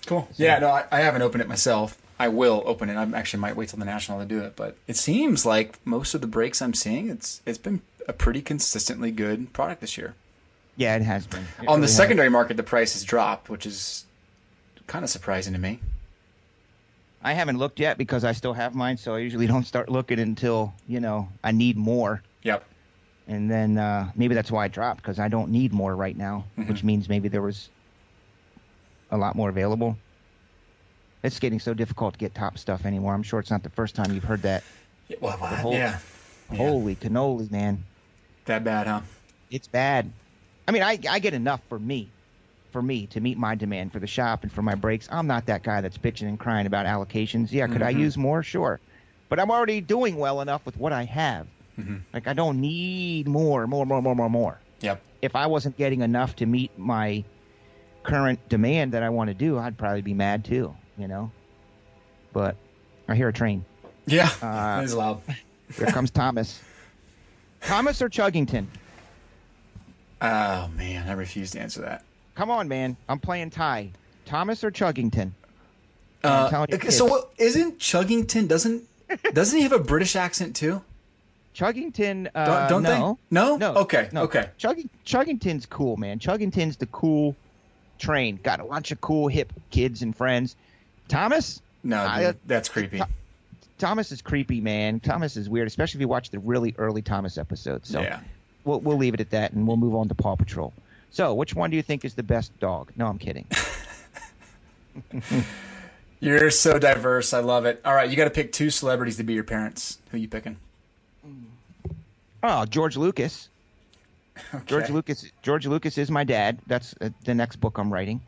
[0.06, 0.28] Cool.
[0.38, 0.60] Yeah.
[0.60, 1.98] No, I, I haven't opened it myself.
[2.20, 2.96] I will open it.
[2.96, 6.14] I actually might wait till the national to do it, but it seems like most
[6.16, 10.16] of the breaks I'm seeing, it's it's been a pretty consistently good product this year.
[10.76, 11.42] Yeah, it has been.
[11.62, 11.96] It On the really has.
[11.96, 14.06] secondary market, the price has dropped, which is
[14.88, 15.80] kind of surprising to me.
[17.24, 20.20] I haven't looked yet because I still have mine, so I usually don't start looking
[20.20, 22.64] until you know I need more, Yep.
[23.28, 26.46] and then uh, maybe that's why I dropped because I don't need more right now,
[26.58, 26.70] Mm-hmm.
[26.70, 27.70] which means maybe there was
[29.12, 29.98] a lot more available.
[31.24, 33.14] It's getting so difficult to get top stuff anymore.
[33.14, 34.64] I'm sure it's not the first time you've heard that.
[35.08, 36.00] Yeah, Well, whole- yeah.
[36.52, 36.58] Yeah.
[36.58, 37.84] Holy cannoli, man!
[38.46, 39.02] That bad, huh?
[39.52, 40.10] It's bad.
[40.66, 42.10] I mean, I I get enough for me,
[42.72, 45.10] for me to meet my demand for the shop and for my breaks.
[45.12, 47.52] I'm not that guy that's bitching and crying about allocations.
[47.52, 48.00] Yeah, could I Mhm.
[48.00, 48.44] use more?
[48.44, 48.80] Sure,
[49.28, 51.48] but I'm already doing well enough with what I have.
[51.78, 52.00] Mhm.
[52.14, 54.60] Like I don't need more, more, more, more, more, more.
[54.80, 55.02] Yep.
[55.22, 57.26] If I wasn't getting enough to meet my
[58.04, 60.74] current demand that I want to do, I'd probably be mad too.
[60.98, 61.32] You know.
[62.34, 62.56] But
[63.08, 63.64] I hear a train.
[64.06, 64.30] Yeah.
[64.42, 65.22] Uh, it is loud.
[65.76, 66.62] Here comes Thomas.
[67.62, 68.66] Thomas or Chuggington?
[70.22, 72.04] Oh man, I refuse to answer that.
[72.36, 72.98] Come on, man.
[73.10, 73.92] I'm playing Ty.
[74.26, 75.32] Thomas or Chuggington?
[76.24, 77.12] Uh, I'm telling you, okay, so kids.
[77.12, 78.84] what, isn't Chuggington doesn't
[79.34, 80.82] doesn't he have a British accent too?
[81.56, 82.30] Chuggington.
[82.36, 83.18] Uh, Don't, don't no.
[83.32, 83.36] they?
[83.36, 83.58] No.
[83.58, 83.76] No.
[83.82, 84.10] Okay.
[84.12, 84.24] No.
[84.24, 84.50] Okay.
[84.58, 86.20] Chugging, Chuggington's cool, man.
[86.20, 87.36] Chuggington's the cool
[87.98, 88.40] train.
[88.44, 90.56] Got a bunch of cool hip kids and friends.
[91.08, 91.62] Thomas.
[91.84, 93.02] No, I- that's creepy.
[93.78, 95.00] Thomas is creepy, man.
[95.00, 97.88] Thomas is weird, especially if you watch the really early Thomas episodes.
[97.90, 98.20] So Yeah.
[98.66, 100.74] we'll we'll leave it at that, and we'll move on to Paw Patrol.
[101.12, 102.92] So, which one do you think is the best dog?
[102.96, 103.46] No, I'm kidding.
[106.20, 107.34] You're so diverse.
[107.34, 107.80] I love it.
[107.86, 110.00] All right, you got to pick two celebrities to be your parents.
[110.12, 110.58] Who you picking?
[112.44, 113.50] Oh, George Lucas.
[114.66, 115.26] George Lucas.
[115.44, 116.60] George Lucas is my dad.
[116.68, 118.22] That's uh, the next book I'm writing.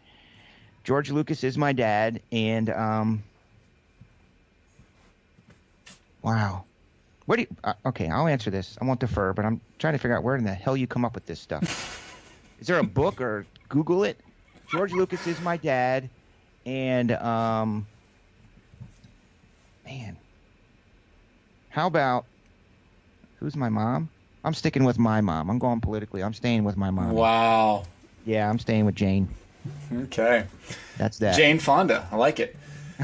[0.84, 3.24] George Lucas is my dad, and um,
[6.22, 6.66] wow,
[7.26, 7.48] what do you?
[7.64, 8.78] Uh, okay, I'll answer this.
[8.82, 11.06] I won't defer, but I'm trying to figure out where in the hell you come
[11.06, 11.64] up with this stuff.
[12.60, 14.20] is there a book or Google it?
[14.68, 16.10] George Lucas is my dad,
[16.66, 17.88] and um,
[19.86, 20.18] man,
[21.70, 22.26] how about
[23.36, 24.10] who's my mom?
[24.44, 25.50] I'm sticking with my mom.
[25.50, 26.24] I'm going politically.
[26.24, 27.12] I'm staying with my mom.
[27.12, 27.84] Wow.
[28.26, 29.28] Yeah, I'm staying with Jane.
[29.94, 30.46] Okay.
[30.98, 31.36] That's that.
[31.36, 32.08] Jane Fonda.
[32.12, 32.56] I like it.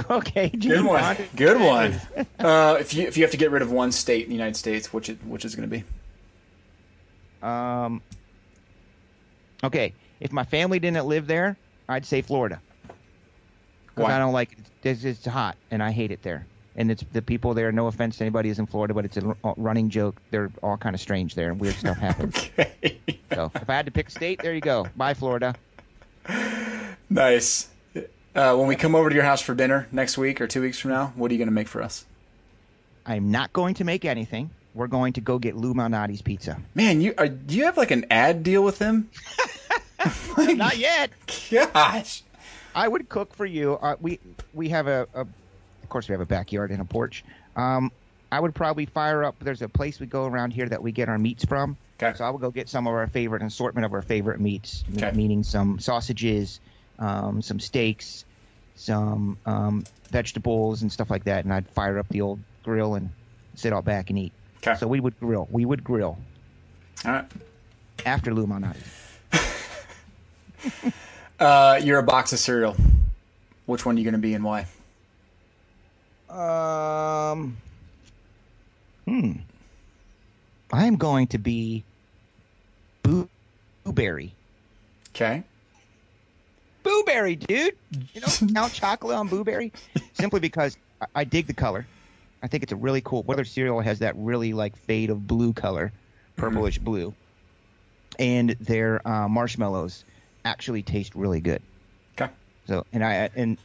[0.10, 1.02] Okay, Jane Good one.
[1.02, 1.26] Fonda.
[1.36, 2.02] Good one.
[2.38, 4.58] Uh, if you if you have to get rid of one state in the United
[4.58, 5.78] States, which it, which is going to
[7.42, 7.48] be?
[7.48, 8.02] Um.
[9.64, 12.62] Okay, if my family didn't live there, I'd say Florida.
[13.88, 14.16] Because Why?
[14.16, 14.60] I don't like it.
[14.84, 16.46] It's, it's hot, and I hate it there.
[16.76, 17.72] And it's the people there.
[17.72, 20.22] No offense to anybody who's in Florida, but it's a running joke.
[20.30, 22.50] They're all kind of strange there, and weird stuff happens.
[22.60, 23.00] Okay.
[23.34, 24.88] so if I had to pick a state, there you go.
[24.96, 25.56] Bye, Florida.
[27.10, 27.68] Nice.
[28.36, 30.78] Uh, when we come over to your house for dinner next week or two weeks
[30.78, 32.06] from now, what are you going to make for us?
[33.06, 34.50] I'm not going to make anything.
[34.74, 36.60] We're going to go get Lou Malnati's pizza.
[36.74, 39.10] Man, you are, do you have like an ad deal with him?
[40.38, 41.12] Like, Not yet.
[41.50, 42.24] Gosh.
[42.74, 43.76] I would cook for you.
[43.76, 44.20] Uh, we
[44.54, 47.24] we have a, a, of course we have a backyard and a porch.
[47.56, 47.90] Um,
[48.34, 49.36] I would probably fire up.
[49.40, 51.78] There's a place we go around here that we get our meats from.
[52.02, 52.16] Okay.
[52.18, 54.84] So I would go get some of our favorite an assortment of our favorite meats,
[54.98, 55.12] Okay.
[55.12, 56.60] meaning some sausages,
[57.00, 58.26] um, some steaks,
[58.76, 63.10] some um, vegetables and stuff like that, and I'd fire up the old grill and
[63.56, 64.34] sit all back and eat.
[64.58, 64.76] Okay.
[64.78, 65.48] So we would grill.
[65.50, 66.18] We would grill
[67.06, 67.26] All right.
[68.06, 68.84] after Lou Malnati.
[71.38, 72.78] Uh, you're a box of cereal.
[73.66, 74.68] Which one are you going to be and why?
[76.30, 77.58] Um.
[79.06, 79.32] Hmm.
[80.72, 81.84] I'm going to be
[83.04, 83.30] Boo
[83.84, 84.34] Blueberry.
[85.10, 85.44] Okay.
[86.84, 87.76] Blueberry, dude.
[88.14, 89.72] You know, Count Chocula on Boo Berry.
[90.14, 91.86] Simply because I, I dig the color.
[92.44, 93.24] I think it's a really cool.
[93.24, 95.92] Weather cereal has that really like fade of blue color,
[96.36, 97.14] purplish blue,
[98.20, 100.04] and their uh, marshmallows
[100.44, 101.62] actually taste really good.
[102.20, 102.32] Okay.
[102.68, 103.58] So, and I and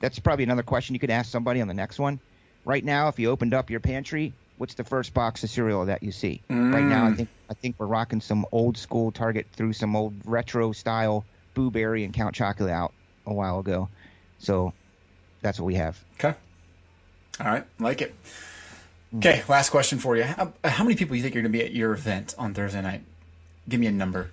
[0.00, 2.18] that's probably another question you could ask somebody on the next one.
[2.64, 6.02] Right now, if you opened up your pantry, what's the first box of cereal that
[6.02, 6.42] you see?
[6.48, 10.14] Right now, I think I think we're rocking some old school Target through some old
[10.24, 11.24] retro style
[11.54, 12.92] Boo Berry and Count Chocula out
[13.26, 13.88] a while ago.
[14.38, 14.72] So
[15.42, 16.02] that's what we have.
[16.14, 16.34] Okay.
[17.40, 17.64] All right.
[17.78, 18.14] Like it.
[19.16, 19.42] Okay.
[19.48, 20.22] Last question for you.
[20.24, 22.54] How, how many people do you think are going to be at your event on
[22.54, 23.02] Thursday night?
[23.68, 24.30] Give me a number.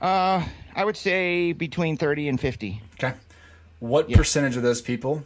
[0.00, 0.44] Uh,
[0.76, 2.82] I would say between thirty and fifty.
[2.94, 3.14] Okay.
[3.80, 5.24] What percentage of those people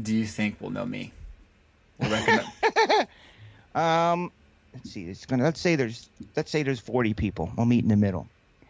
[0.00, 1.12] do you think will know me?
[1.98, 3.06] Will recognize-
[3.76, 4.32] Um,
[4.74, 5.04] let's see.
[5.04, 7.50] It's gonna let's say there's let's say there's 40 people.
[7.56, 8.26] We'll meet in the middle.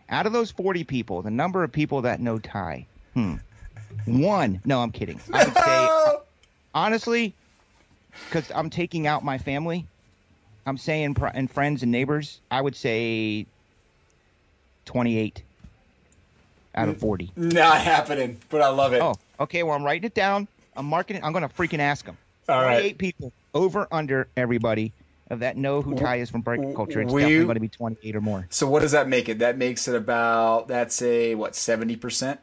[0.08, 3.36] Out of those 40 people, the number of people that know Ty, hmm,
[4.04, 4.60] one.
[4.64, 5.20] No, I'm kidding.
[5.32, 6.18] I would say
[6.74, 7.34] honestly,
[8.26, 9.86] because I'm taking out my family.
[10.66, 12.40] I'm saying and friends and neighbors.
[12.50, 13.46] I would say
[14.86, 15.42] 28
[16.74, 17.30] out of 40.
[17.36, 19.00] Not happening, but I love it.
[19.00, 19.62] Oh, okay.
[19.62, 20.48] Well, I'm writing it down.
[20.76, 21.24] I'm marking it.
[21.24, 22.18] I'm going to freaking ask them.
[22.48, 22.80] All right.
[22.80, 24.92] 28 people over under everybody
[25.30, 27.00] of that know who Ty is from breaker culture.
[27.00, 28.46] It's will definitely going to be 28 or more.
[28.50, 29.40] So what does that make it?
[29.40, 32.38] That makes it about that's a what seventy percent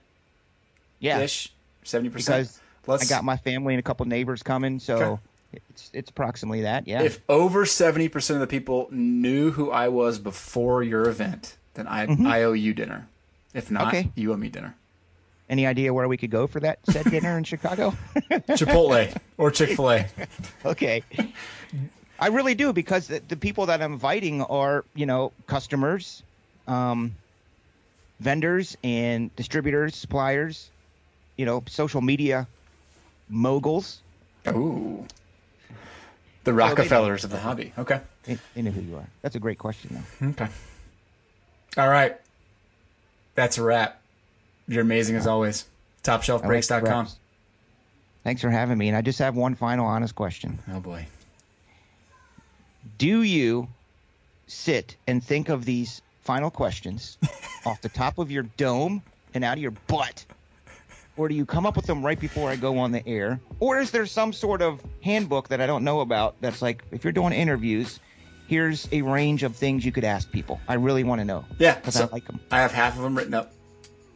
[1.00, 1.54] Yeah, ish,
[1.84, 2.52] seventy percent.
[2.86, 3.10] Let's.
[3.10, 4.96] I got my family and a couple neighbors coming, so
[5.54, 5.62] Okay.
[5.70, 6.86] it's it's approximately that.
[6.86, 7.02] Yeah.
[7.04, 11.88] if over seventy percent of the people knew who I was before your event, then
[11.88, 13.08] I I owe you dinner.
[13.54, 13.98] If not, Mm-hmm.
[13.98, 14.12] Okay.
[14.16, 14.76] you owe me dinner.
[15.54, 17.92] Any idea where we could go for that said dinner in Chicago?
[18.16, 20.08] Chipotle or Chick Fil A.
[20.66, 21.04] okay.
[22.18, 26.24] I really do because the, the people that I'm inviting are, you know, customers,
[26.68, 27.14] um,
[28.20, 30.72] vendors and distributors, suppliers,
[31.38, 32.48] you know, social media
[33.30, 34.02] moguls.
[34.48, 35.06] Ooh.
[36.46, 37.74] The Rockefellers of the hobby.
[37.78, 38.02] Okay.
[38.24, 39.08] They, they know who you are.
[39.22, 40.30] That's a great question, though.
[40.30, 40.48] Okay.
[41.78, 42.20] All right.
[43.36, 44.03] That's a wrap.
[44.68, 45.66] You're amazing as always.
[46.04, 47.08] TopShelfBreaks.com.
[48.24, 48.88] Thanks for having me.
[48.88, 50.60] And I just have one final honest question.
[50.72, 51.08] Oh boy.
[52.98, 53.68] Do you
[54.48, 57.18] sit and think of these final questions
[57.66, 59.02] off the top of your dome
[59.34, 60.26] and out of your butt?
[61.16, 63.40] Or do you come up with them right before I go on the air?
[63.60, 67.04] Or is there some sort of handbook that I don't know about that's like, if
[67.04, 68.00] you're doing interviews,
[68.48, 70.60] here's a range of things you could ask people?
[70.68, 71.46] I really want to know.
[71.60, 71.76] Yeah.
[71.76, 72.40] Because so I like them.
[72.50, 73.54] I have half of them written up.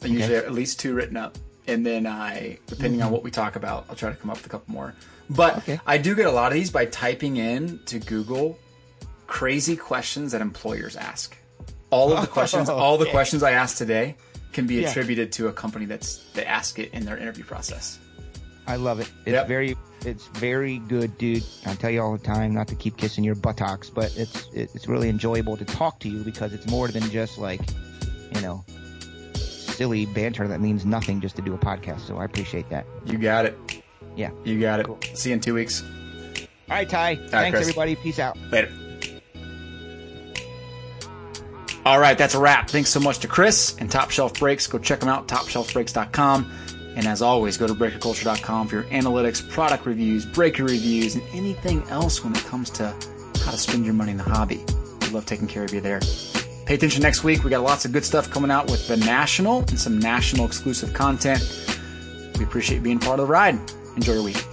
[0.04, 1.38] I usually have at least two written up.
[1.68, 3.14] And then I, depending on mm-hmm.
[3.14, 4.94] what we talk about, I'll try to come up with a couple more.
[5.30, 5.80] But Okay.
[5.86, 8.58] I do get a lot of these by typing in to Google
[9.28, 11.36] crazy questions that employers ask.
[11.90, 14.16] all of the questions, oh, all the questions I asked today
[14.54, 14.90] can be Yeah.
[14.90, 18.00] attributed to a company that's they ask it in their interview process.
[18.66, 19.10] I love it.
[19.26, 19.48] It's Yep.
[19.48, 21.44] very, it's very good, dude.
[21.66, 24.88] I tell you all the time not to keep kissing your buttocks, but it's it's
[24.88, 27.62] really enjoyable to talk to you because it's more than just like,
[28.34, 28.64] you know,
[29.78, 32.02] silly banter that means nothing just to do a podcast.
[32.02, 32.86] So I appreciate that.
[33.06, 33.58] You got it.
[34.16, 34.32] Yeah.
[34.44, 34.88] You got it.
[34.88, 35.00] Cool.
[35.14, 35.84] See you in two weeks.
[36.70, 37.16] All right, Ty.
[37.28, 37.62] Thanks, Chris.
[37.70, 37.96] everybody.
[37.96, 38.38] Peace out.
[38.52, 38.72] Later.
[41.86, 42.70] All right, that's a wrap.
[42.70, 44.68] Thanks so much to Chris and Top Shelf Breaks.
[44.68, 46.52] Go check them out, topshelfbreaks.com.
[46.98, 51.82] And as always, go to breakerculture.com for your analytics, product reviews, breaker reviews, and anything
[51.84, 52.88] else when it comes to
[53.46, 54.66] how to spend your money in the hobby.
[55.02, 56.02] We love taking care of you there.
[56.68, 57.46] Pay attention next week.
[57.46, 60.94] We got lots of good stuff coming out with the National and some national exclusive
[60.94, 61.42] content.
[62.38, 63.58] We appreciate being part of the ride.
[63.96, 64.44] Enjoy your week.